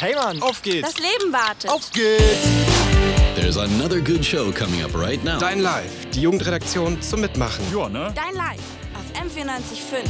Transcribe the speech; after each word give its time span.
Hey 0.00 0.14
Mann, 0.14 0.40
Auf 0.42 0.62
geht's! 0.62 0.94
Das 0.94 0.98
Leben 1.04 1.32
wartet. 1.32 1.68
auf 1.68 1.90
geht's! 1.90 2.22
There's 3.34 3.56
another 3.56 4.00
good 4.00 4.24
show 4.24 4.52
coming 4.52 4.84
up 4.84 4.94
right 4.94 5.22
now. 5.24 5.40
Dein 5.40 5.58
Live, 5.58 6.08
die 6.12 6.22
Jugendredaktion 6.22 7.02
zum 7.02 7.20
Mitmachen. 7.22 7.64
Ja, 7.76 7.88
ne? 7.88 8.14
Dein 8.14 8.32
Live 8.34 8.60
auf 8.94 9.20
M945. 9.20 10.08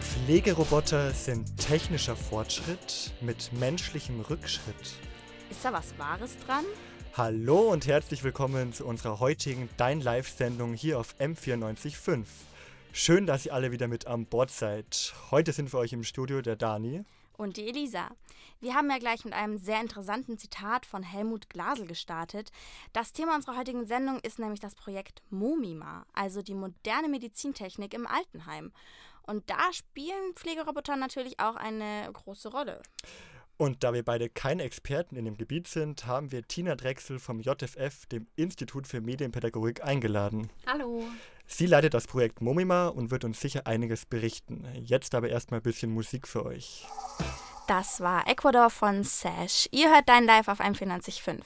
Pflegeroboter 0.00 1.10
sind 1.10 1.58
technischer 1.58 2.16
Fortschritt 2.16 3.12
mit 3.20 3.52
menschlichem 3.52 4.18
Rückschritt. 4.20 4.94
Ist 5.50 5.62
da 5.62 5.74
was 5.74 5.92
Wahres 5.98 6.38
dran? 6.46 6.64
Hallo 7.18 7.70
und 7.70 7.86
herzlich 7.86 8.24
willkommen 8.24 8.72
zu 8.72 8.86
unserer 8.86 9.20
heutigen 9.20 9.68
Dein 9.76 10.00
Live-Sendung 10.00 10.72
hier 10.72 10.98
auf 10.98 11.14
M945. 11.20 12.24
Schön, 12.94 13.26
dass 13.26 13.46
ihr 13.46 13.54
alle 13.54 13.72
wieder 13.72 13.88
mit 13.88 14.06
an 14.06 14.26
Bord 14.26 14.50
seid. 14.50 15.14
Heute 15.30 15.54
sind 15.54 15.70
für 15.70 15.78
euch 15.78 15.94
im 15.94 16.04
Studio 16.04 16.42
der 16.42 16.56
Dani. 16.56 17.04
Und 17.38 17.56
die 17.56 17.66
Elisa. 17.66 18.10
Wir 18.60 18.74
haben 18.74 18.90
ja 18.90 18.98
gleich 18.98 19.24
mit 19.24 19.32
einem 19.32 19.56
sehr 19.56 19.80
interessanten 19.80 20.36
Zitat 20.36 20.84
von 20.84 21.02
Helmut 21.02 21.48
Glasel 21.48 21.86
gestartet. 21.86 22.52
Das 22.92 23.14
Thema 23.14 23.34
unserer 23.34 23.56
heutigen 23.56 23.86
Sendung 23.86 24.20
ist 24.20 24.38
nämlich 24.38 24.60
das 24.60 24.74
Projekt 24.74 25.22
Momima, 25.30 26.04
also 26.12 26.42
die 26.42 26.52
moderne 26.52 27.08
Medizintechnik 27.08 27.94
im 27.94 28.06
Altenheim. 28.06 28.72
Und 29.22 29.48
da 29.48 29.72
spielen 29.72 30.34
Pflegeroboter 30.34 30.96
natürlich 30.96 31.40
auch 31.40 31.56
eine 31.56 32.10
große 32.12 32.50
Rolle. 32.50 32.82
Und 33.56 33.84
da 33.84 33.94
wir 33.94 34.04
beide 34.04 34.28
keine 34.28 34.64
Experten 34.64 35.16
in 35.16 35.24
dem 35.24 35.36
Gebiet 35.36 35.68
sind, 35.68 36.06
haben 36.06 36.32
wir 36.32 36.42
Tina 36.42 36.74
Drechsel 36.74 37.18
vom 37.18 37.40
JFF, 37.40 38.06
dem 38.06 38.26
Institut 38.34 38.86
für 38.86 39.00
Medienpädagogik, 39.00 39.84
eingeladen. 39.84 40.50
Hallo. 40.66 41.04
Sie 41.54 41.66
leitet 41.66 41.92
das 41.92 42.06
Projekt 42.06 42.40
Momima 42.40 42.88
und 42.88 43.10
wird 43.10 43.24
uns 43.24 43.38
sicher 43.38 43.66
einiges 43.66 44.06
berichten. 44.06 44.66
Jetzt 44.82 45.14
aber 45.14 45.28
erstmal 45.28 45.60
ein 45.60 45.62
bisschen 45.62 45.92
Musik 45.92 46.26
für 46.26 46.46
euch. 46.46 46.86
Das 47.66 48.00
war 48.00 48.26
Ecuador 48.26 48.70
von 48.70 49.04
Sash. 49.04 49.68
Ihr 49.70 49.90
hört 49.90 50.08
dein 50.08 50.24
Live 50.24 50.48
auf 50.48 50.60
M945. 50.60 51.42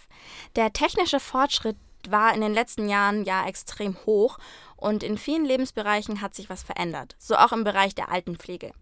Der 0.54 0.72
technische 0.72 1.18
Fortschritt 1.18 1.76
war 2.08 2.32
in 2.32 2.40
den 2.40 2.54
letzten 2.54 2.88
Jahren 2.88 3.24
ja 3.24 3.48
extrem 3.48 3.96
hoch 4.06 4.38
und 4.76 5.02
in 5.02 5.18
vielen 5.18 5.44
Lebensbereichen 5.44 6.20
hat 6.20 6.34
sich 6.34 6.50
was 6.50 6.62
verändert, 6.62 7.16
so 7.18 7.36
auch 7.36 7.52
im 7.52 7.64
Bereich 7.64 7.94
der 7.94 8.10
Altenpflege. 8.10 8.72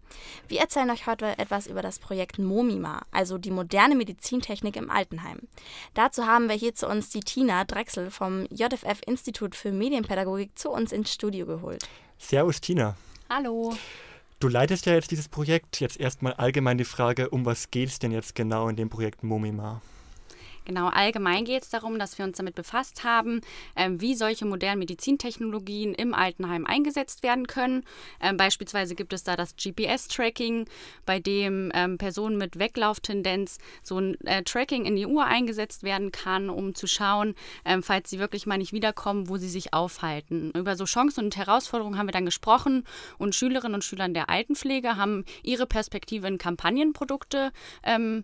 Wir 0.47 0.59
erzählen 0.59 0.89
euch 0.89 1.07
heute 1.07 1.37
etwas 1.37 1.67
über 1.67 1.81
das 1.81 1.99
Projekt 1.99 2.39
Momima, 2.39 3.01
also 3.11 3.37
die 3.37 3.51
moderne 3.51 3.95
Medizintechnik 3.95 4.75
im 4.75 4.89
Altenheim. 4.89 5.39
Dazu 5.93 6.25
haben 6.25 6.49
wir 6.49 6.55
hier 6.55 6.75
zu 6.75 6.87
uns 6.87 7.09
die 7.09 7.21
Tina 7.21 7.63
Drechsel 7.63 8.11
vom 8.11 8.45
JFF 8.49 9.01
Institut 9.05 9.55
für 9.55 9.71
Medienpädagogik 9.71 10.57
zu 10.57 10.69
uns 10.69 10.91
ins 10.91 11.13
Studio 11.13 11.45
geholt. 11.45 11.87
Servus 12.17 12.61
Tina. 12.61 12.95
Hallo. 13.29 13.75
Du 14.39 14.49
leitest 14.49 14.85
ja 14.85 14.93
jetzt 14.93 15.11
dieses 15.11 15.29
Projekt. 15.29 15.79
Jetzt 15.79 15.99
erstmal 15.99 16.33
allgemein 16.33 16.77
die 16.77 16.83
Frage, 16.83 17.29
um 17.29 17.45
was 17.45 17.71
geht 17.71 17.89
es 17.89 17.99
denn 17.99 18.11
jetzt 18.11 18.35
genau 18.35 18.67
in 18.67 18.75
dem 18.75 18.89
Projekt 18.89 19.23
Momima? 19.23 19.81
Genau, 20.65 20.87
allgemein 20.87 21.45
geht 21.45 21.63
es 21.63 21.69
darum, 21.69 21.99
dass 21.99 22.17
wir 22.17 22.25
uns 22.25 22.37
damit 22.37 22.55
befasst 22.55 23.03
haben, 23.03 23.41
ähm, 23.75 24.01
wie 24.01 24.15
solche 24.15 24.45
modernen 24.45 24.79
Medizintechnologien 24.79 25.93
im 25.93 26.15
Altenheim 26.15 26.65
eingesetzt 26.65 27.21
werden 27.21 27.45
können. 27.45 27.83
Ähm, 28.19 28.35
beispielsweise 28.35 28.95
gibt 28.95 29.13
es 29.13 29.23
da 29.23 29.35
das 29.35 29.55
GPS-Tracking, 29.55 30.65
bei 31.05 31.19
dem 31.19 31.71
ähm, 31.75 31.99
Personen 31.99 32.37
mit 32.37 32.57
Weglauftendenz 32.57 33.59
so 33.83 33.99
ein 33.99 34.19
äh, 34.21 34.41
Tracking 34.43 34.85
in 34.85 34.95
die 34.95 35.05
Uhr 35.05 35.25
eingesetzt 35.25 35.83
werden 35.83 36.11
kann, 36.11 36.49
um 36.49 36.73
zu 36.73 36.87
schauen, 36.87 37.35
ähm, 37.63 37.83
falls 37.83 38.09
sie 38.09 38.17
wirklich 38.17 38.47
mal 38.47 38.57
nicht 38.57 38.73
wiederkommen, 38.73 39.29
wo 39.29 39.37
sie 39.37 39.49
sich 39.49 39.73
aufhalten. 39.73 40.51
Über 40.55 40.75
so 40.75 40.85
Chancen 40.85 41.25
und 41.25 41.37
Herausforderungen 41.37 41.97
haben 41.99 42.07
wir 42.07 42.11
dann 42.11 42.25
gesprochen 42.25 42.85
und 43.19 43.35
Schülerinnen 43.35 43.75
und 43.75 43.83
Schüler 43.83 44.09
der 44.09 44.29
Altenpflege 44.29 44.97
haben 44.97 45.25
ihre 45.43 45.67
Perspektive 45.67 46.27
in 46.27 46.37
Kampagnenprodukte 46.37 47.51
ähm, 47.83 48.23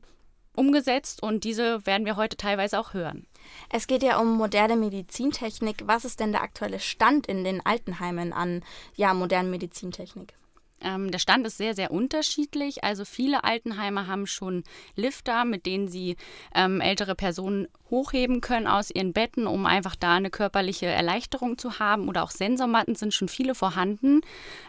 umgesetzt 0.55 1.23
und 1.23 1.43
diese 1.43 1.85
werden 1.85 2.05
wir 2.05 2.15
heute 2.15 2.37
teilweise 2.37 2.79
auch 2.79 2.93
hören. 2.93 3.25
Es 3.69 3.87
geht 3.87 4.03
ja 4.03 4.19
um 4.19 4.37
moderne 4.37 4.75
Medizintechnik. 4.75 5.83
Was 5.85 6.05
ist 6.05 6.19
denn 6.19 6.31
der 6.31 6.43
aktuelle 6.43 6.79
Stand 6.79 7.27
in 7.27 7.43
den 7.43 7.65
Altenheimen 7.65 8.33
an 8.33 8.63
ja, 8.95 9.13
modernen 9.13 9.51
Medizintechnik? 9.51 10.33
Ähm, 10.83 11.11
der 11.11 11.19
Stand 11.19 11.45
ist 11.45 11.57
sehr, 11.57 11.75
sehr 11.75 11.91
unterschiedlich. 11.91 12.83
Also 12.83 13.05
viele 13.05 13.43
Altenheime 13.43 14.07
haben 14.07 14.27
schon 14.27 14.63
Lifter, 14.95 15.45
mit 15.45 15.65
denen 15.65 15.87
sie 15.87 16.17
ähm, 16.55 16.81
ältere 16.81 17.15
Personen 17.15 17.67
hochheben 17.89 18.41
können 18.41 18.67
aus 18.67 18.89
ihren 18.89 19.13
Betten, 19.13 19.45
um 19.47 19.65
einfach 19.65 19.95
da 19.95 20.15
eine 20.15 20.29
körperliche 20.29 20.85
Erleichterung 20.85 21.57
zu 21.57 21.79
haben. 21.79 22.07
Oder 22.07 22.23
auch 22.23 22.31
Sensormatten 22.31 22.95
sind 22.95 23.13
schon 23.13 23.27
viele 23.27 23.53
vorhanden. 23.53 24.21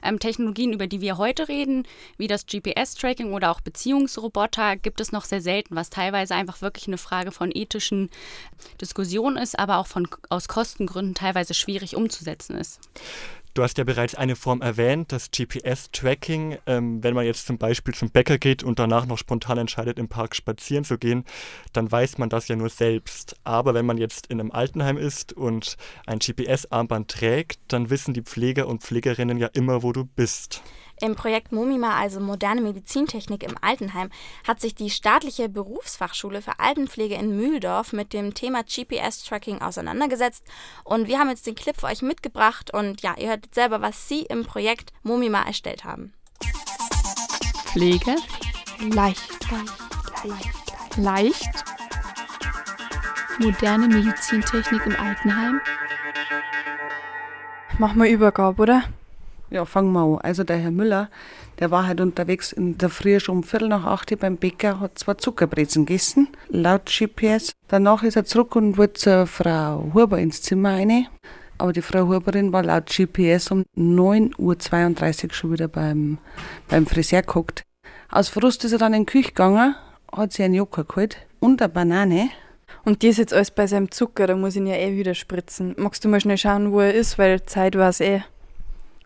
Ähm, 0.02 0.18
Technologien, 0.18 0.72
über 0.72 0.86
die 0.86 1.00
wir 1.00 1.18
heute 1.18 1.48
reden, 1.48 1.86
wie 2.18 2.26
das 2.26 2.46
GPS-Tracking 2.46 3.32
oder 3.32 3.50
auch 3.50 3.60
Beziehungsroboter, 3.60 4.76
gibt 4.76 5.00
es 5.00 5.12
noch 5.12 5.24
sehr 5.24 5.40
selten, 5.40 5.76
was 5.76 5.88
teilweise 5.88 6.34
einfach 6.34 6.60
wirklich 6.60 6.88
eine 6.88 6.98
Frage 6.98 7.32
von 7.32 7.50
ethischen 7.54 8.10
Diskussionen 8.80 9.36
ist, 9.36 9.58
aber 9.58 9.78
auch 9.78 9.86
von, 9.86 10.08
aus 10.28 10.48
Kostengründen 10.48 11.14
teilweise 11.14 11.54
schwierig 11.54 11.96
umzusetzen 11.96 12.56
ist. 12.56 12.80
Du 13.54 13.62
hast 13.62 13.76
ja 13.76 13.84
bereits 13.84 14.14
eine 14.14 14.34
Form 14.34 14.62
erwähnt, 14.62 15.12
das 15.12 15.30
GPS-Tracking. 15.30 16.56
Ähm, 16.66 17.04
wenn 17.04 17.12
man 17.12 17.26
jetzt 17.26 17.46
zum 17.46 17.58
Beispiel 17.58 17.92
zum 17.92 18.10
Bäcker 18.10 18.38
geht 18.38 18.62
und 18.62 18.78
danach 18.78 19.04
noch 19.04 19.18
spontan 19.18 19.58
entscheidet, 19.58 19.98
im 19.98 20.08
Park 20.08 20.34
spazieren 20.34 20.84
zu 20.84 20.96
gehen, 20.96 21.24
dann 21.74 21.92
weiß 21.92 22.16
man 22.16 22.30
das 22.30 22.48
ja 22.48 22.56
nur 22.56 22.70
selbst. 22.70 23.36
Aber 23.44 23.74
wenn 23.74 23.84
man 23.84 23.98
jetzt 23.98 24.28
in 24.28 24.40
einem 24.40 24.52
Altenheim 24.52 24.96
ist 24.96 25.34
und 25.34 25.76
ein 26.06 26.18
GPS-Armband 26.18 27.10
trägt, 27.10 27.60
dann 27.68 27.90
wissen 27.90 28.14
die 28.14 28.22
Pfleger 28.22 28.66
und 28.68 28.82
Pflegerinnen 28.82 29.36
ja 29.36 29.48
immer, 29.52 29.82
wo 29.82 29.92
du 29.92 30.06
bist. 30.06 30.62
Im 31.02 31.16
Projekt 31.16 31.50
Momima, 31.50 31.96
also 31.96 32.20
moderne 32.20 32.60
Medizintechnik 32.60 33.42
im 33.42 33.56
Altenheim, 33.60 34.08
hat 34.46 34.60
sich 34.60 34.76
die 34.76 34.88
staatliche 34.88 35.48
Berufsfachschule 35.48 36.40
für 36.42 36.60
Altenpflege 36.60 37.16
in 37.16 37.36
Mühldorf 37.36 37.92
mit 37.92 38.12
dem 38.12 38.34
Thema 38.34 38.62
GPS-Tracking 38.62 39.60
auseinandergesetzt. 39.60 40.44
Und 40.84 41.08
wir 41.08 41.18
haben 41.18 41.28
jetzt 41.28 41.48
den 41.48 41.56
Clip 41.56 41.76
für 41.76 41.88
euch 41.88 42.02
mitgebracht 42.02 42.72
und 42.72 43.02
ja, 43.02 43.16
ihr 43.18 43.30
hört 43.30 43.46
jetzt 43.46 43.56
selber, 43.56 43.82
was 43.82 44.08
sie 44.08 44.20
im 44.20 44.44
Projekt 44.44 44.92
Momima 45.02 45.42
erstellt 45.42 45.82
haben. 45.82 46.12
Pflege. 47.64 48.14
Leicht. 48.78 49.50
Leicht. 50.22 50.98
Leicht. 50.98 51.64
Moderne 53.40 53.88
Medizintechnik 53.88 54.86
im 54.86 54.94
Altenheim. 54.94 55.60
Mach 57.78 57.94
mal 57.94 58.06
Übergabe, 58.06 58.62
oder? 58.62 58.84
Ja, 59.52 59.66
fangen 59.66 59.92
wir 59.92 60.00
an. 60.00 60.18
Also 60.22 60.44
der 60.44 60.56
Herr 60.56 60.70
Müller, 60.70 61.10
der 61.58 61.70
war 61.70 61.86
halt 61.86 62.00
unterwegs 62.00 62.52
in 62.52 62.78
der 62.78 62.88
Früh 62.88 63.20
schon 63.20 63.38
um 63.38 63.42
Viertel 63.42 63.68
nach 63.68 63.84
acht 63.84 64.18
beim 64.18 64.38
Bäcker, 64.38 64.80
hat 64.80 64.98
zwei 64.98 65.12
Zuckerbrezen 65.12 65.84
gegessen, 65.84 66.28
laut 66.48 66.86
GPS. 66.86 67.52
Danach 67.68 68.02
ist 68.02 68.16
er 68.16 68.24
zurück 68.24 68.56
und 68.56 68.78
wollte 68.78 68.94
zur 68.94 69.26
Frau 69.26 69.90
Huber 69.92 70.18
ins 70.18 70.40
Zimmer 70.40 70.72
rein. 70.72 71.06
Aber 71.58 71.74
die 71.74 71.82
Frau 71.82 72.08
Huberin 72.08 72.50
war 72.54 72.62
laut 72.62 72.86
GPS 72.86 73.50
um 73.50 73.64
9.32 73.76 75.24
Uhr 75.24 75.32
schon 75.34 75.52
wieder 75.52 75.68
beim, 75.68 76.16
beim 76.68 76.86
Friseur 76.86 77.20
geguckt. 77.20 77.62
Aus 78.10 78.30
Frust 78.30 78.64
ist 78.64 78.72
er 78.72 78.78
dann 78.78 78.94
in 78.94 79.04
die 79.04 79.12
Küche 79.12 79.28
gegangen, 79.28 79.74
hat 80.10 80.32
sich 80.32 80.46
einen 80.46 80.54
Joghurt 80.54 80.88
geholt 80.88 81.18
und 81.40 81.60
eine 81.60 81.68
Banane. 81.68 82.30
Und 82.84 83.02
die 83.02 83.08
ist 83.08 83.18
jetzt 83.18 83.34
alles 83.34 83.50
bei 83.50 83.66
seinem 83.66 83.90
Zucker, 83.90 84.26
da 84.26 84.34
muss 84.34 84.56
ich 84.56 84.62
ihn 84.62 84.66
ja 84.66 84.76
eh 84.76 84.96
wieder 84.96 85.14
spritzen. 85.14 85.74
Magst 85.76 86.04
du 86.04 86.08
mal 86.08 86.20
schnell 86.20 86.38
schauen, 86.38 86.72
wo 86.72 86.80
er 86.80 86.94
ist, 86.94 87.18
weil 87.18 87.44
Zeit 87.44 87.76
war 87.76 87.90
es 87.90 88.00
eh. 88.00 88.22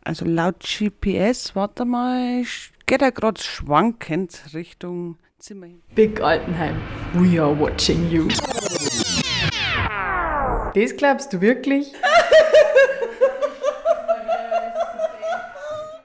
Also 0.06 0.24
laut 0.24 0.60
GPS, 0.60 1.56
warte 1.56 1.84
mal, 1.84 2.44
geht 2.86 3.02
er 3.02 3.10
gerade 3.10 3.42
schwankend 3.42 4.40
Richtung 4.54 5.18
Zimmer 5.40 5.66
hin. 5.66 5.82
Big 5.96 6.20
Altenheim. 6.20 6.76
We 7.14 7.42
are 7.42 7.58
watching 7.58 8.08
you. 8.08 8.28
Das 10.76 10.96
glaubst 10.96 11.32
du 11.32 11.40
wirklich? 11.40 11.92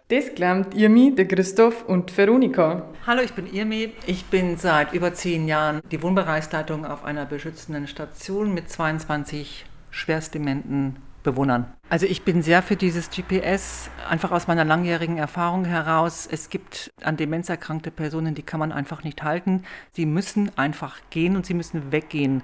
Das 0.08 0.34
glaubt 0.34 0.74
Irmi, 0.74 1.14
der 1.14 1.28
Christoph 1.28 1.86
und 1.86 2.18
Veronika. 2.18 2.90
Hallo, 3.06 3.22
ich 3.22 3.34
bin 3.34 3.46
Irmi. 3.54 3.94
Ich 4.08 4.26
bin 4.26 4.58
seit 4.58 4.94
über 4.94 5.14
zehn 5.14 5.48
Jahren 5.48 5.80
die 5.92 6.02
Wohnbereichsleitung 6.02 6.88
auf 6.88 7.06
einer 7.06 7.28
beschützenden 7.28 7.88
Station 7.88 8.52
mit 8.52 8.68
22 8.68 9.64
schwerstdementen 9.92 10.98
Bewohnern. 11.22 11.74
Also 11.90 12.06
ich 12.06 12.24
bin 12.24 12.42
sehr 12.42 12.62
für 12.62 12.76
dieses 12.76 13.10
GPS, 13.10 13.90
einfach 14.10 14.32
aus 14.32 14.48
meiner 14.48 14.66
langjährigen 14.66 15.18
Erfahrung 15.18 15.66
heraus. 15.66 16.28
Es 16.30 16.50
gibt 16.50 16.92
an 17.04 17.18
Demenz 17.18 17.50
erkrankte 17.50 17.92
Personen, 17.92 18.36
die 18.36 18.44
kann 18.44 18.60
man 18.60 18.72
einfach 18.72 19.04
nicht 19.04 19.24
halten. 19.24 19.64
Sie 19.92 20.06
müssen 20.06 20.52
einfach 20.58 20.98
gehen 21.10 21.36
und 21.36 21.46
sie 21.46 21.54
müssen 21.54 21.92
weggehen. 21.92 22.44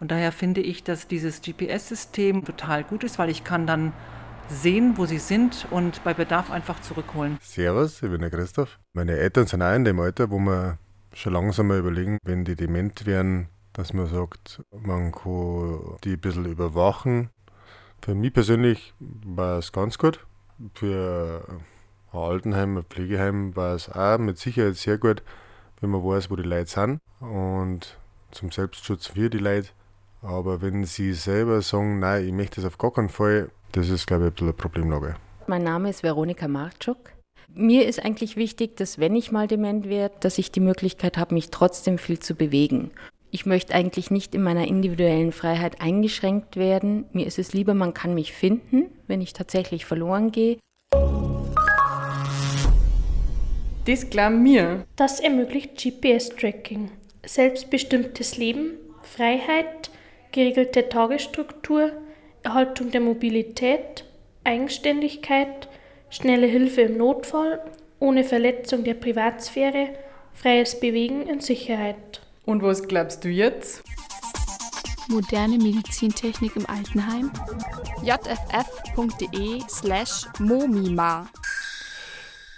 Und 0.00 0.10
daher 0.10 0.32
finde 0.32 0.60
ich, 0.60 0.84
dass 0.84 1.08
dieses 1.08 1.40
GPS-System 1.40 2.44
total 2.44 2.84
gut 2.84 3.04
ist, 3.04 3.18
weil 3.18 3.30
ich 3.30 3.44
kann 3.44 3.66
dann 3.66 3.92
sehen, 4.48 4.94
wo 4.96 5.06
sie 5.06 5.18
sind 5.18 5.66
und 5.70 6.02
bei 6.04 6.14
Bedarf 6.14 6.50
einfach 6.50 6.80
zurückholen. 6.80 7.38
Servus, 7.40 8.02
ich 8.02 8.10
bin 8.10 8.20
der 8.20 8.30
Christoph. 8.30 8.78
Meine 8.92 9.12
Eltern 9.12 9.46
sind 9.46 9.62
auch 9.62 9.74
in 9.74 9.84
dem 9.84 9.98
Alter, 9.98 10.30
wo 10.30 10.38
man 10.38 10.78
schon 11.12 11.32
langsam 11.32 11.68
mal 11.68 11.78
überlegen, 11.78 12.18
wenn 12.24 12.44
die 12.44 12.56
dement 12.56 13.06
werden, 13.06 13.48
dass 13.72 13.92
man 13.92 14.06
sagt, 14.06 14.62
man 14.70 15.12
kann 15.12 15.96
die 16.04 16.12
ein 16.12 16.20
bisschen 16.20 16.46
überwachen. 16.46 17.30
Für 18.02 18.14
mich 18.14 18.32
persönlich 18.32 18.94
war 19.00 19.58
es 19.58 19.72
ganz 19.72 19.98
gut. 19.98 20.24
Für 20.74 21.44
Ein 22.12 22.18
Altenheim, 22.18 22.78
ein 22.78 22.84
Pflegeheim 22.84 23.56
war 23.56 23.74
es 23.74 23.90
auch 23.90 24.18
mit 24.18 24.38
Sicherheit 24.38 24.76
sehr 24.76 24.96
gut, 24.98 25.22
wenn 25.80 25.90
man 25.90 26.02
weiß, 26.02 26.30
wo 26.30 26.36
die 26.36 26.42
Leute 26.42 26.70
sind 26.70 27.00
und 27.20 27.98
zum 28.30 28.50
Selbstschutz 28.50 29.08
für 29.08 29.28
die 29.28 29.38
Leute. 29.38 29.68
Aber 30.22 30.62
wenn 30.62 30.84
sie 30.84 31.12
selber 31.12 31.62
sagen, 31.62 31.98
nein, 31.98 32.26
ich 32.26 32.32
möchte 32.32 32.56
das 32.60 32.64
auf 32.64 32.78
gar 32.78 32.92
keinen 32.92 33.08
Fall, 33.08 33.50
das 33.72 33.88
ist, 33.88 34.06
glaube 34.06 34.24
ich, 34.24 34.30
ein 34.30 34.32
bisschen 34.32 34.48
eine 34.48 34.54
Problemlage. 34.54 35.16
Mein 35.46 35.62
Name 35.62 35.90
ist 35.90 36.02
Veronika 36.02 36.48
Marczuk. 36.48 37.12
Mir 37.54 37.86
ist 37.86 38.04
eigentlich 38.04 38.36
wichtig, 38.36 38.76
dass 38.76 38.98
wenn 38.98 39.14
ich 39.14 39.30
mal 39.30 39.46
dement 39.46 39.88
werde, 39.88 40.14
dass 40.20 40.38
ich 40.38 40.50
die 40.50 40.60
Möglichkeit 40.60 41.16
habe, 41.16 41.34
mich 41.34 41.50
trotzdem 41.50 41.98
viel 41.98 42.18
zu 42.18 42.34
bewegen. 42.34 42.90
Ich 43.36 43.44
möchte 43.44 43.74
eigentlich 43.74 44.10
nicht 44.10 44.34
in 44.34 44.42
meiner 44.42 44.66
individuellen 44.66 45.30
Freiheit 45.30 45.82
eingeschränkt 45.82 46.56
werden. 46.56 47.04
Mir 47.12 47.26
ist 47.26 47.38
es 47.38 47.52
lieber, 47.52 47.74
man 47.74 47.92
kann 47.92 48.14
mich 48.14 48.32
finden, 48.32 48.86
wenn 49.08 49.20
ich 49.20 49.34
tatsächlich 49.34 49.84
verloren 49.84 50.32
gehe. 50.32 50.56
Mir. 54.30 54.86
Das 54.96 55.20
ermöglicht 55.20 55.76
GPS-Tracking. 55.76 56.90
Selbstbestimmtes 57.26 58.38
Leben, 58.38 58.70
Freiheit, 59.02 59.90
geregelte 60.32 60.88
Tagesstruktur, 60.88 61.92
Erhaltung 62.42 62.90
der 62.90 63.02
Mobilität, 63.02 64.06
Eigenständigkeit, 64.44 65.68
schnelle 66.08 66.46
Hilfe 66.46 66.80
im 66.80 66.96
Notfall, 66.96 67.60
ohne 68.00 68.24
Verletzung 68.24 68.82
der 68.82 68.94
Privatsphäre, 68.94 69.90
freies 70.32 70.80
Bewegen 70.80 71.28
in 71.28 71.40
Sicherheit. 71.40 72.22
Und 72.46 72.62
was 72.62 72.86
glaubst 72.86 73.24
du 73.24 73.28
jetzt? 73.28 73.82
Moderne 75.08 75.58
Medizintechnik 75.58 76.54
im 76.54 76.64
Altenheim. 76.66 77.32
jff.de 78.02 79.62
slash 79.68 80.26
momima. 80.38 81.28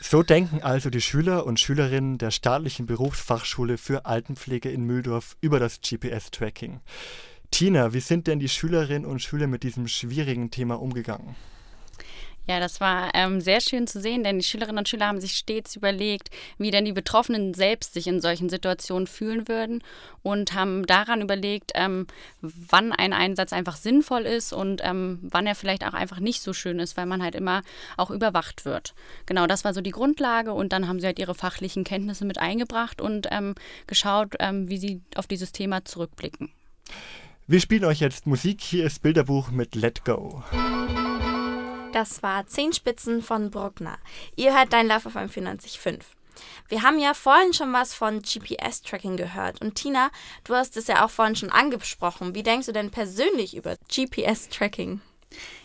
So 0.01 0.23
denken 0.23 0.63
also 0.63 0.91
die 0.91 1.01
Schüler 1.01 1.47
und 1.47 1.59
Schülerinnen 1.59 2.19
der 2.19 2.31
staatlichen 2.31 2.85
Berufsfachschule 2.85 3.79
für 3.79 4.05
Altenpflege 4.05 4.71
in 4.71 4.85
Mühldorf 4.85 5.37
über 5.41 5.59
das 5.59 5.81
GPS-Tracking. 5.81 6.81
Tina, 7.51 7.95
wie 7.95 8.01
sind 8.01 8.27
denn 8.27 8.41
die 8.41 8.49
Schülerinnen 8.49 9.07
und 9.07 9.23
Schüler 9.23 9.47
mit 9.47 9.63
diesem 9.63 9.89
schwierigen 9.89 10.51
Thema 10.51 10.81
umgegangen? 10.81 11.35
Ja, 12.49 12.61
das 12.61 12.81
war 12.81 13.11
ähm, 13.13 13.43
sehr 13.43 13.61
schön 13.61 13.87
zu 13.87 14.01
sehen, 14.01 14.25
denn 14.25 14.39
die 14.39 14.45
Schülerinnen 14.45 14.79
und 14.79 14.89
Schüler 14.89 15.07
haben 15.07 15.21
sich 15.21 15.33
stets 15.33 15.77
überlegt, 15.77 16.31
wie 16.57 16.71
denn 16.71 16.87
die 16.87 16.95
Betroffenen 16.95 17.53
selbst 17.53 17.93
sich 17.93 18.07
in 18.07 18.23
solchen 18.23 18.49
Situationen 18.49 19.07
fühlen 19.07 19.49
würden 19.49 19.83
und 20.23 20.55
haben 20.55 20.87
daran 20.87 21.21
überlegt, 21.21 21.73
ähm, 21.75 22.07
wann 22.41 22.93
ein 22.93 23.13
Einsatz 23.13 23.53
einfach 23.53 23.77
sinnvoll 23.77 24.23
ist 24.23 24.55
und 24.55 24.81
ähm, 24.83 25.19
wann 25.21 25.47
er 25.47 25.55
vielleicht 25.55 25.85
auch 25.85 25.93
einfach 25.93 26.21
nicht 26.21 26.41
so 26.41 26.55
schön 26.55 26.79
ist, 26.79 26.97
weil 26.97 27.05
man 27.05 27.23
halt 27.23 27.35
immer 27.35 27.61
auch 27.99 28.11
überwacht 28.11 28.65
wird. 28.65 28.95
Genau, 29.27 29.47
das 29.47 29.65
war 29.65 29.75
so 29.75 29.83
die 29.83 29.91
Grundlage 29.91 30.55
und 30.55 30.73
dann 30.73 30.89
haben 30.89 31.01
sie 31.01 31.07
halt 31.07 31.19
ihre 31.19 31.35
fachlichen 31.35 31.85
Kenntnisse 31.85 32.25
mit 32.25 32.39
eingebracht 32.39 33.03
und 33.03 33.29
ähm, 33.31 33.57
geschaut, 33.87 34.37
ähm, 34.41 34.71
wie 34.71 34.79
sie 34.79 35.03
auf 35.17 35.27
dieses 35.27 35.53
Thema 35.53 35.85
zurückblicken. 35.85 36.51
Wir 37.47 37.61
spielen 37.61 37.85
euch 37.85 38.01
jetzt 38.01 38.27
Musik. 38.27 38.63
Hier 38.63 38.87
ist 38.87 39.03
Bilderbuch 39.03 39.51
mit 39.51 39.75
Let 39.75 40.07
Go. 40.07 40.43
Das 41.93 42.23
war 42.23 42.47
Zehenspitzen 42.47 43.23
von 43.23 43.51
Bruckner. 43.51 43.99
Ihr 44.37 44.57
hört 44.57 44.73
Dein 44.73 44.89
Love 44.89 45.07
auf 45.07 45.17
einem 45.17 45.31
94.5. 45.31 46.01
Wir 46.69 46.83
haben 46.83 46.99
ja 46.99 47.15
vorhin 47.15 47.55
schon 47.55 47.73
was 47.73 47.95
von 47.95 48.21
GPS-Tracking 48.21 49.17
gehört. 49.17 49.61
Und 49.61 49.75
Tina, 49.75 50.11
du 50.45 50.55
hast 50.55 50.77
es 50.77 50.87
ja 50.87 51.05
auch 51.05 51.11
vorhin 51.11 51.35
schon 51.35 51.51
angesprochen. 51.51 52.35
Wie 52.35 52.43
denkst 52.43 52.67
du 52.67 52.73
denn 52.73 52.91
persönlich 52.91 53.57
über 53.57 53.77
GPS-Tracking? 53.91 55.01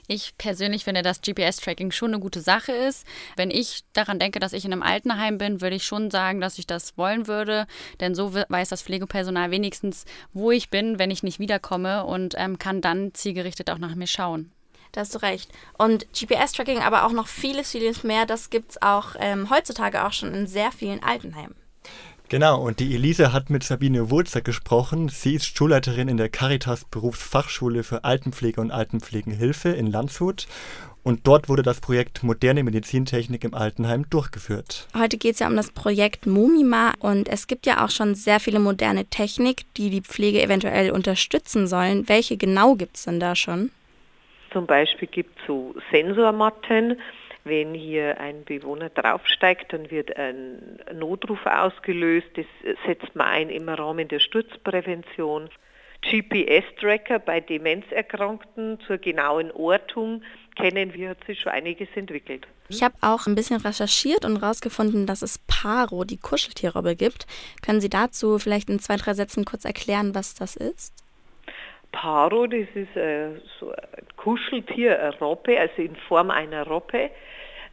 Ich 0.08 0.38
persönlich 0.38 0.84
finde, 0.84 1.02
dass 1.02 1.22
GPS-Tracking 1.22 1.92
schon 1.92 2.14
eine 2.14 2.20
gute 2.20 2.42
Sache 2.42 2.72
ist. 2.72 3.06
Wenn 3.36 3.52
ich 3.52 3.84
daran 3.94 4.20
denke, 4.20 4.40
dass 4.40 4.54
ich 4.54 4.66
in 4.66 4.74
einem 4.74 4.84
Altenheim 4.84 5.38
bin, 5.38 5.62
würde 5.62 5.76
ich 5.76 5.86
schon 5.86 6.10
sagen, 6.10 6.42
dass 6.42 6.58
ich 6.58 6.68
das 6.68 6.98
wollen 6.98 7.28
würde. 7.28 7.68
Denn 8.00 8.16
so 8.16 8.34
weiß 8.34 8.70
das 8.70 8.82
Pflegepersonal 8.82 9.52
wenigstens, 9.52 10.06
wo 10.34 10.52
ich 10.52 10.70
bin, 10.70 11.00
wenn 11.00 11.12
ich 11.12 11.24
nicht 11.24 11.40
wiederkomme 11.40 12.06
und 12.06 12.34
ähm, 12.38 12.58
kann 12.58 12.82
dann 12.82 13.14
zielgerichtet 13.14 13.70
auch 13.70 13.78
nach 13.78 13.96
mir 13.96 14.08
schauen. 14.08 14.52
Da 14.94 15.02
hast 15.02 15.14
du 15.14 15.20
recht. 15.20 15.50
Und 15.78 16.06
GPS-Tracking, 16.14 16.80
aber 16.80 17.06
auch 17.06 17.12
noch 17.12 17.28
vieles, 17.28 17.72
vieles 17.72 18.04
mehr, 18.04 18.26
das 18.26 18.50
gibt 18.50 18.72
es 18.72 18.82
auch 18.82 19.16
ähm, 19.20 19.50
heutzutage 19.50 20.06
auch 20.06 20.14
schon 20.14 20.34
in 20.34 20.48
sehr 20.48 20.72
vielen 20.72 21.04
Altenheimen. 21.04 21.56
Genau, 22.30 22.62
und 22.62 22.80
die 22.80 22.96
Elise 22.96 23.34
hat 23.34 23.50
mit 23.50 23.64
Sabine 23.64 24.10
Wurzer 24.10 24.42
gesprochen. 24.42 25.10
Sie 25.10 25.36
ist 25.36 25.58
Schulleiterin 25.58 26.08
in 26.08 26.18
der 26.18 26.30
Caritas 26.30 26.86
Berufsfachschule 26.86 27.84
für 27.84 28.04
Altenpflege 28.04 28.62
und 28.62 28.72
Altenpflegenhilfe 28.72 29.70
in 29.70 29.88
Landshut. 29.88 30.48
Und 31.04 31.28
dort 31.28 31.50
wurde 31.50 31.64
das 31.64 31.82
Projekt 31.82 32.24
Moderne 32.24 32.64
Medizintechnik 32.64 33.44
im 33.44 33.54
Altenheim 33.54 34.10
durchgeführt. 34.10 34.88
Heute 34.98 35.18
geht 35.18 35.34
es 35.34 35.40
ja 35.40 35.48
um 35.48 35.56
das 35.56 35.72
Projekt 35.72 36.26
Mumima 36.26 36.94
und 37.00 37.28
es 37.28 37.48
gibt 37.48 37.66
ja 37.66 37.84
auch 37.84 37.90
schon 37.90 38.16
sehr 38.16 38.40
viele 38.40 38.60
moderne 38.60 39.06
Technik, 39.06 39.66
die 39.76 39.90
die 39.90 40.02
Pflege 40.02 40.42
eventuell 40.42 40.92
unterstützen 40.92 41.68
sollen. 41.68 42.08
Welche 42.08 42.38
genau 42.38 42.76
gibt 42.76 42.96
es 42.96 43.04
denn 43.04 43.20
da 43.20 43.36
schon? 43.36 43.72
Zum 44.54 44.68
Beispiel 44.68 45.08
gibt 45.08 45.40
es 45.40 45.48
so 45.48 45.76
Sensormatten, 45.92 46.98
wenn 47.46 47.74
hier 47.74 48.22
ein 48.22 48.46
Bewohner 48.46 48.90
draufsteigt, 48.90 49.74
dann 49.74 49.92
wird 49.92 50.16
ein 50.16 50.80
Notruf 50.94 51.46
ausgelöst. 51.46 52.28
Das 52.36 52.46
setzt 52.86 53.16
man 53.16 53.28
ein 53.28 53.50
im 53.50 53.68
Rahmen 53.68 54.08
der 54.08 54.20
Sturzprävention. 54.20 55.50
GPS-Tracker 56.10 57.20
bei 57.20 57.40
Demenzerkrankten 57.40 58.80
zur 58.88 58.98
genauen 58.98 59.52
Ortung 59.52 60.22
kennen 60.56 60.94
wir, 60.94 61.10
hat 61.10 61.26
sich 61.26 61.40
schon 61.40 61.52
einiges 61.52 61.88
entwickelt. 61.96 62.46
Ich 62.70 62.84
habe 62.84 62.96
auch 63.02 63.26
ein 63.26 63.36
bisschen 63.36 63.60
recherchiert 63.62 64.26
und 64.26 64.42
herausgefunden, 64.42 65.06
dass 65.06 65.22
es 65.22 65.40
Paro, 65.48 66.04
die 66.04 66.18
Kuscheltierrobbe, 66.18 66.96
gibt. 66.96 67.26
Können 67.62 67.82
Sie 67.82 67.90
dazu 67.90 68.38
vielleicht 68.40 68.70
in 68.70 68.80
zwei, 68.80 68.98
drei 68.98 69.14
Sätzen 69.14 69.46
kurz 69.46 69.66
erklären, 69.66 70.16
was 70.16 70.34
das 70.34 70.56
ist? 70.56 71.03
Paro, 71.94 72.48
das 72.48 72.68
ist 72.74 72.96
äh, 72.98 73.30
so 73.60 73.72
ein 73.72 74.08
Kuscheltier, 74.18 75.00
eine 75.00 75.18
Robbe, 75.20 75.58
also 75.58 75.82
in 75.82 75.96
Form 75.96 76.32
einer 76.32 76.68
Robbe, 76.68 77.12